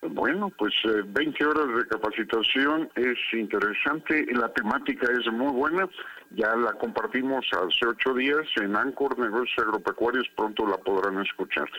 Bueno, 0.02 0.50
pues 0.58 0.74
20 0.86 1.22
eh, 1.22 1.46
horas 1.46 1.76
de 1.76 1.88
capacitación 1.88 2.90
es 2.96 3.18
interesante, 3.34 4.26
la 4.34 4.48
temática 4.54 5.08
es 5.12 5.30
muy 5.32 5.52
buena, 5.52 5.90
ya 6.30 6.56
la 6.56 6.72
compartimos 6.74 7.46
hace 7.52 7.86
ocho 7.86 8.14
días 8.14 8.48
en 8.62 8.78
Ancor 8.78 9.20
Negocios 9.20 9.58
Agropecuarios, 9.58 10.26
pronto 10.38 10.66
la 10.66 10.78
podrán 10.78 11.22
escuchar. 11.22 11.70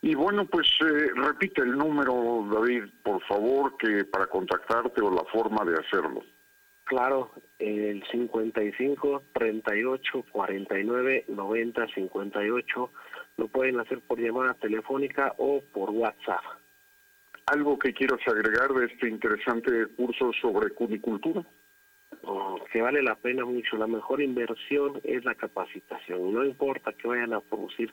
Y 0.00 0.14
bueno, 0.14 0.46
pues 0.46 0.68
eh, 0.80 1.10
repite 1.16 1.62
el 1.62 1.76
número, 1.76 2.46
David, 2.52 2.84
por 3.02 3.20
favor, 3.24 3.76
que 3.78 4.04
para 4.04 4.28
contactarte 4.28 5.02
o 5.02 5.10
la 5.10 5.24
forma 5.24 5.64
de 5.64 5.74
hacerlo. 5.74 6.22
Claro, 6.84 7.32
el 7.58 8.02
55 8.10 9.24
38 9.32 10.24
49 10.30 11.24
90 11.28 11.86
58 11.94 12.92
lo 13.36 13.48
pueden 13.48 13.80
hacer 13.80 14.00
por 14.00 14.20
llamada 14.20 14.54
telefónica 14.54 15.34
o 15.38 15.62
por 15.72 15.90
WhatsApp. 15.90 16.59
¿Algo 17.46 17.78
que 17.78 17.92
quieras 17.92 18.20
agregar 18.26 18.72
de 18.72 18.86
este 18.86 19.08
interesante 19.08 19.86
curso 19.96 20.32
sobre 20.40 20.70
cunicultura? 20.70 21.44
Oh, 22.22 22.58
que 22.72 22.80
vale 22.80 23.02
la 23.02 23.16
pena 23.16 23.44
mucho. 23.44 23.76
La 23.76 23.86
mejor 23.86 24.20
inversión 24.20 25.00
es 25.04 25.24
la 25.24 25.34
capacitación. 25.34 26.32
No 26.32 26.44
importa 26.44 26.92
que 26.92 27.08
vayan 27.08 27.32
a 27.32 27.40
producir 27.40 27.92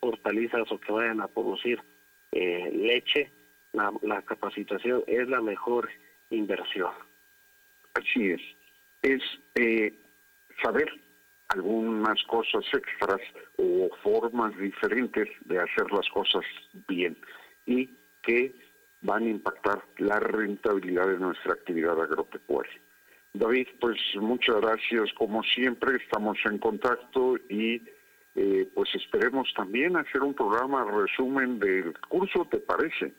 hortalizas 0.00 0.70
o 0.70 0.78
que 0.78 0.92
vayan 0.92 1.20
a 1.20 1.28
producir 1.28 1.80
eh, 2.32 2.70
leche, 2.72 3.32
la, 3.72 3.92
la 4.02 4.22
capacitación 4.22 5.02
es 5.06 5.28
la 5.28 5.40
mejor 5.40 5.88
inversión. 6.30 6.90
Así 7.94 8.30
es. 8.30 8.40
Es 9.02 9.22
eh, 9.54 9.94
saber 10.62 10.88
algunas 11.48 12.22
cosas 12.24 12.64
extras 12.72 13.20
o 13.56 13.88
formas 14.02 14.56
diferentes 14.58 15.28
de 15.44 15.58
hacer 15.58 15.90
las 15.90 16.08
cosas 16.10 16.44
bien 16.86 17.16
y 17.66 17.90
que 18.22 18.54
van 19.00 19.24
a 19.24 19.30
impactar 19.30 19.82
la 19.98 20.18
rentabilidad 20.20 21.06
de 21.06 21.18
nuestra 21.18 21.52
actividad 21.52 22.00
agropecuaria. 22.00 22.80
David, 23.32 23.68
pues 23.80 23.98
muchas 24.16 24.56
gracias 24.60 25.12
como 25.14 25.42
siempre, 25.42 25.96
estamos 25.96 26.38
en 26.44 26.58
contacto 26.58 27.36
y 27.48 27.82
eh, 28.34 28.68
pues 28.74 28.88
esperemos 28.94 29.52
también 29.54 29.96
hacer 29.96 30.22
un 30.22 30.34
programa 30.34 30.84
resumen 30.84 31.58
del 31.58 31.92
curso, 32.08 32.46
¿te 32.50 32.58
parece? 32.58 33.12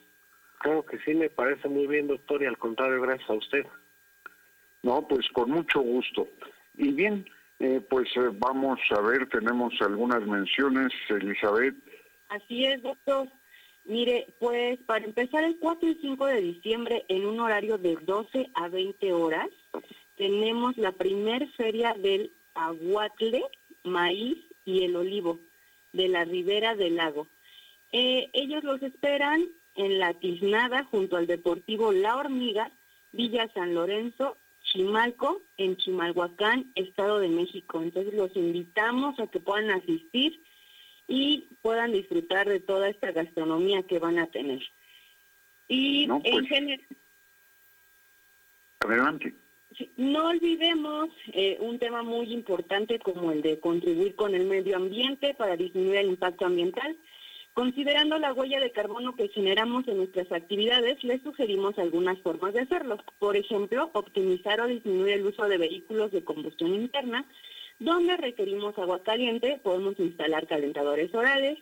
Claro 0.59 0.85
que 0.85 0.99
sí, 0.99 1.13
me 1.13 1.29
parece 1.29 1.69
muy 1.69 1.87
bien, 1.87 2.07
doctor, 2.07 2.41
y 2.41 2.45
al 2.45 2.57
contrario, 2.57 3.01
gracias 3.01 3.29
a 3.29 3.33
usted. 3.33 3.65
No, 4.83 5.07
pues 5.07 5.27
con 5.29 5.51
mucho 5.51 5.79
gusto. 5.81 6.27
Y 6.75 6.91
bien, 6.91 7.25
eh, 7.59 7.81
pues 7.89 8.09
eh, 8.15 8.29
vamos 8.33 8.79
a 8.91 9.01
ver, 9.01 9.27
tenemos 9.29 9.73
algunas 9.81 10.25
menciones, 10.25 10.91
Elizabeth. 11.09 11.75
Así 12.29 12.65
es, 12.65 12.81
doctor. 12.81 13.27
Mire, 13.89 14.27
pues 14.37 14.77
para 14.85 15.03
empezar 15.03 15.43
el 15.43 15.57
4 15.57 15.89
y 15.89 15.95
5 15.95 16.27
de 16.27 16.41
diciembre 16.41 17.05
en 17.07 17.25
un 17.25 17.39
horario 17.39 17.79
de 17.79 17.95
12 17.95 18.51
a 18.53 18.67
20 18.67 19.13
horas, 19.13 19.49
tenemos 20.15 20.77
la 20.77 20.91
primer 20.91 21.49
feria 21.53 21.95
del 21.95 22.31
aguatle, 22.53 23.43
maíz 23.83 24.37
y 24.63 24.83
el 24.83 24.95
olivo 24.95 25.39
de 25.91 26.07
la 26.07 26.23
ribera 26.23 26.75
del 26.75 26.97
lago. 26.97 27.25
Eh, 27.91 28.29
ellos 28.33 28.63
los 28.63 28.79
esperan 28.83 29.49
en 29.73 29.97
la 29.97 30.13
Tiznada 30.13 30.83
junto 30.83 31.17
al 31.17 31.25
Deportivo 31.25 31.91
La 31.91 32.15
Hormiga, 32.15 32.71
Villa 33.11 33.51
San 33.55 33.73
Lorenzo, 33.73 34.37
Chimalco, 34.61 35.41
en 35.57 35.77
Chimalhuacán, 35.77 36.71
Estado 36.75 37.17
de 37.17 37.29
México. 37.29 37.81
Entonces 37.81 38.13
los 38.13 38.35
invitamos 38.35 39.19
a 39.19 39.25
que 39.25 39.39
puedan 39.39 39.71
asistir 39.71 40.43
y 41.09 41.47
puedan 41.63 41.91
disfrutar 41.91 42.47
de 42.47 42.59
toda 42.59 42.87
esta 42.87 43.11
gastronomía 43.11 43.83
que 43.83 43.99
van 43.99 44.19
a 44.19 44.27
tener. 44.27 44.61
Y 45.67 46.03
en 46.03 46.21
pues, 46.21 46.47
general... 46.47 46.85
Adelante. 48.79 49.33
No 49.97 50.29
olvidemos 50.29 51.09
eh, 51.33 51.57
un 51.59 51.79
tema 51.79 52.03
muy 52.03 52.31
importante 52.31 52.99
como 52.99 53.31
el 53.31 53.41
de 53.41 53.59
contribuir 53.59 54.15
con 54.15 54.35
el 54.35 54.45
medio 54.45 54.77
ambiente 54.77 55.33
para 55.33 55.57
disminuir 55.57 55.97
el 55.97 56.09
impacto 56.09 56.45
ambiental. 56.45 56.95
Considerando 57.53 58.19
la 58.19 58.33
huella 58.33 58.59
de 58.59 58.71
carbono 58.71 59.15
que 59.15 59.29
generamos 59.29 59.87
en 59.87 59.97
nuestras 59.97 60.31
actividades, 60.31 61.03
les 61.03 61.21
sugerimos 61.23 61.77
algunas 61.79 62.19
formas 62.19 62.53
de 62.53 62.61
hacerlo. 62.61 62.97
Por 63.17 63.35
ejemplo, 63.35 63.89
optimizar 63.93 64.61
o 64.61 64.67
disminuir 64.67 65.13
el 65.13 65.25
uso 65.25 65.47
de 65.47 65.57
vehículos 65.57 66.11
de 66.11 66.23
combustión 66.23 66.73
interna. 66.73 67.25
Donde 67.79 68.17
requerimos 68.17 68.77
agua 68.77 69.01
caliente, 69.03 69.59
podemos 69.63 69.99
instalar 69.99 70.47
calentadores 70.47 71.13
orales. 71.15 71.57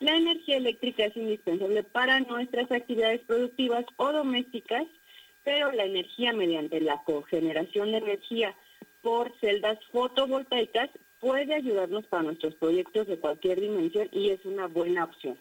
La 0.00 0.16
energía 0.16 0.58
eléctrica 0.58 1.06
es 1.06 1.16
indispensable 1.16 1.82
para 1.82 2.20
nuestras 2.20 2.70
actividades 2.70 3.22
productivas 3.22 3.84
o 3.96 4.12
domésticas 4.12 4.86
pero 5.44 5.70
la 5.72 5.84
energía 5.84 6.32
mediante 6.32 6.80
la 6.80 7.02
cogeneración 7.04 7.92
de 7.92 7.98
energía 7.98 8.56
por 9.02 9.38
celdas 9.38 9.78
fotovoltaicas 9.92 10.90
puede 11.20 11.54
ayudarnos 11.54 12.06
para 12.06 12.24
nuestros 12.24 12.54
proyectos 12.54 13.06
de 13.06 13.18
cualquier 13.18 13.60
dimensión 13.60 14.08
y 14.10 14.30
es 14.30 14.44
una 14.44 14.66
buena 14.66 15.04
opción. 15.04 15.38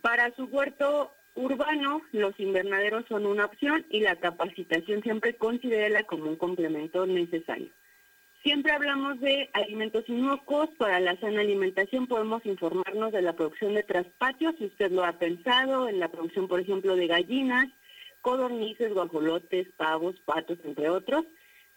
Para 0.00 0.34
su 0.34 0.44
huerto 0.44 1.14
urbano, 1.34 2.02
los 2.12 2.38
invernaderos 2.38 3.04
son 3.08 3.26
una 3.26 3.46
opción 3.46 3.86
y 3.88 4.00
la 4.00 4.16
capacitación 4.16 5.02
siempre 5.02 5.36
considérala 5.36 6.02
como 6.02 6.24
un 6.24 6.36
complemento 6.36 7.06
necesario. 7.06 7.70
Siempre 8.42 8.72
hablamos 8.72 9.20
de 9.20 9.50
alimentos 9.52 10.08
inocuos. 10.08 10.68
Para 10.76 10.98
la 10.98 11.16
sana 11.20 11.42
alimentación 11.42 12.08
podemos 12.08 12.44
informarnos 12.44 13.12
de 13.12 13.22
la 13.22 13.34
producción 13.34 13.74
de 13.74 13.84
traspatios, 13.84 14.56
si 14.58 14.64
usted 14.64 14.90
lo 14.90 15.04
ha 15.04 15.12
pensado, 15.12 15.88
en 15.88 16.00
la 16.00 16.08
producción, 16.08 16.48
por 16.48 16.58
ejemplo, 16.58 16.96
de 16.96 17.06
gallinas, 17.06 17.68
codornices, 18.20 18.92
guajolotes, 18.92 19.68
pavos, 19.76 20.18
patos, 20.24 20.58
entre 20.64 20.90
otros. 20.90 21.24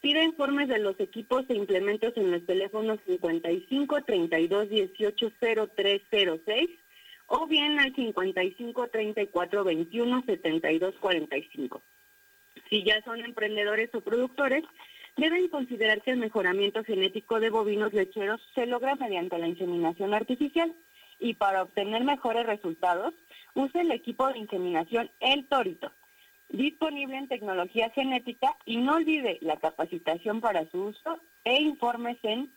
Pide 0.02 0.24
informes 0.24 0.68
de 0.68 0.80
los 0.80 1.00
equipos 1.00 1.46
e 1.50 1.56
implementos 1.56 2.14
en 2.18 2.32
los 2.32 2.44
teléfonos 2.46 3.00
55 3.06 4.04
32 4.04 4.70
18 4.70 5.32
0306 5.76 6.70
o 7.28 7.48
bien 7.48 7.80
al 7.80 7.94
55 7.96 8.88
34 8.88 9.64
21 9.64 10.24
72 10.26 10.96
45. 11.00 11.82
Si 12.70 12.84
ya 12.84 13.02
son 13.04 13.20
emprendedores 13.24 13.90
o 13.94 14.02
productores, 14.02 14.64
deben 15.18 15.50
considerar 15.50 16.02
que 16.02 16.12
el 16.12 16.18
mejoramiento 16.18 16.84
genético 16.84 17.40
de 17.40 17.50
bovinos 17.50 17.94
lecheros 17.94 18.42
se 18.54 18.66
logra 18.66 18.96
mediante 18.96 19.38
la 19.38 19.48
inseminación 19.48 20.14
artificial. 20.14 20.76
Y 21.20 21.36
para 21.36 21.62
obtener 21.64 22.04
mejores 22.04 22.46
resultados, 22.46 23.14
use 23.54 23.80
el 23.80 23.92
equipo 23.92 24.28
de 24.28 24.40
inseminación 24.40 25.10
El 25.22 25.48
Torito, 25.48 25.94
disponible 26.50 27.16
en 27.18 27.30
tecnología 27.30 27.90
genética. 27.92 28.58
Y 28.66 28.76
no 28.78 28.96
olvide 28.96 29.38
la 29.42 29.56
capacitación 29.58 30.42
para 30.42 30.70
su 30.70 30.88
uso 30.88 31.22
e 31.46 31.62
informes 31.62 32.18
en 32.24 32.52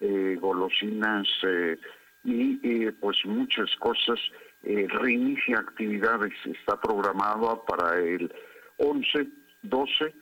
eh, 0.00 0.36
golosinas 0.40 1.26
eh, 1.42 1.76
y 2.22 2.88
pues 2.92 3.18
muchas 3.24 3.74
cosas. 3.76 4.20
Eh, 4.62 4.86
reinicia 4.88 5.58
actividades, 5.58 6.32
está 6.44 6.80
programado 6.80 7.64
para 7.64 7.98
el 7.98 8.32
11, 8.76 9.26
12, 9.62 10.14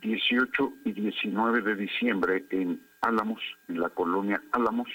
18 0.00 0.74
y 0.84 0.92
19 0.92 1.62
de 1.62 1.74
diciembre 1.76 2.44
en 2.50 2.80
Álamos, 3.00 3.40
en 3.68 3.80
la 3.80 3.90
colonia 3.90 4.40
Álamos, 4.52 4.88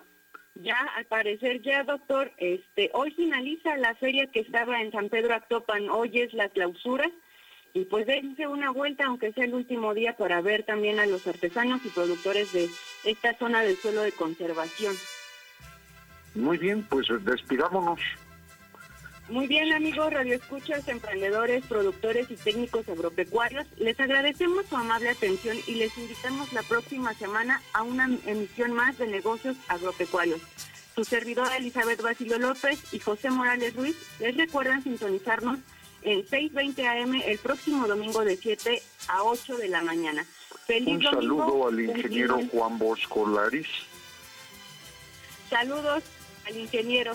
Ya, 0.60 0.76
al 0.96 1.04
parecer 1.04 1.62
ya, 1.62 1.84
doctor, 1.84 2.32
este, 2.36 2.90
hoy 2.92 3.12
finaliza 3.12 3.76
la 3.76 3.94
feria 3.94 4.26
que 4.26 4.40
estaba 4.40 4.80
en 4.80 4.90
San 4.90 5.08
Pedro 5.08 5.34
Actopan, 5.34 5.88
hoy 5.88 6.20
es 6.20 6.34
la 6.34 6.48
clausura, 6.48 7.08
y 7.74 7.84
pues 7.84 8.06
dense 8.06 8.48
una 8.48 8.70
vuelta, 8.70 9.04
aunque 9.06 9.32
sea 9.32 9.44
el 9.44 9.54
último 9.54 9.94
día, 9.94 10.16
para 10.16 10.40
ver 10.40 10.64
también 10.64 10.98
a 10.98 11.06
los 11.06 11.28
artesanos 11.28 11.84
y 11.84 11.90
productores 11.90 12.52
de 12.52 12.68
esta 13.04 13.38
zona 13.38 13.62
del 13.62 13.76
suelo 13.76 14.02
de 14.02 14.10
conservación. 14.10 14.96
Muy 16.34 16.58
bien, 16.58 16.82
pues 16.88 17.06
despidámonos. 17.24 18.00
Muy 19.28 19.46
bien, 19.46 19.70
amigos 19.74 20.10
radioescuchas, 20.10 20.88
emprendedores, 20.88 21.62
productores 21.66 22.30
y 22.30 22.36
técnicos 22.36 22.88
agropecuarios. 22.88 23.66
Les 23.76 23.98
agradecemos 24.00 24.64
su 24.66 24.76
amable 24.76 25.10
atención 25.10 25.58
y 25.66 25.74
les 25.74 25.96
invitamos 25.98 26.50
la 26.54 26.62
próxima 26.62 27.12
semana 27.12 27.60
a 27.74 27.82
una 27.82 28.08
emisión 28.24 28.72
más 28.72 28.96
de 28.96 29.06
negocios 29.06 29.56
agropecuarios. 29.68 30.40
Su 30.94 31.04
servidora 31.04 31.58
Elizabeth 31.58 32.00
Basilio 32.00 32.38
López 32.38 32.82
y 32.90 33.00
José 33.00 33.28
Morales 33.30 33.76
Ruiz 33.76 33.96
les 34.18 34.34
recuerdan 34.34 34.82
sintonizarnos 34.82 35.58
en 36.02 36.24
6:20 36.24 36.86
AM 36.86 37.14
el 37.16 37.38
próximo 37.38 37.86
domingo 37.86 38.24
de 38.24 38.36
7 38.36 38.82
a 39.08 39.24
8 39.24 39.58
de 39.58 39.68
la 39.68 39.82
mañana. 39.82 40.24
Feliz 40.66 40.88
Un 40.88 41.02
saludo 41.02 41.68
al 41.68 41.78
ingeniero 41.78 42.40
Juan 42.50 42.78
Bosco 42.78 43.28
Laris. 43.28 43.68
Saludos 45.50 46.02
al 46.46 46.56
ingeniero. 46.56 47.14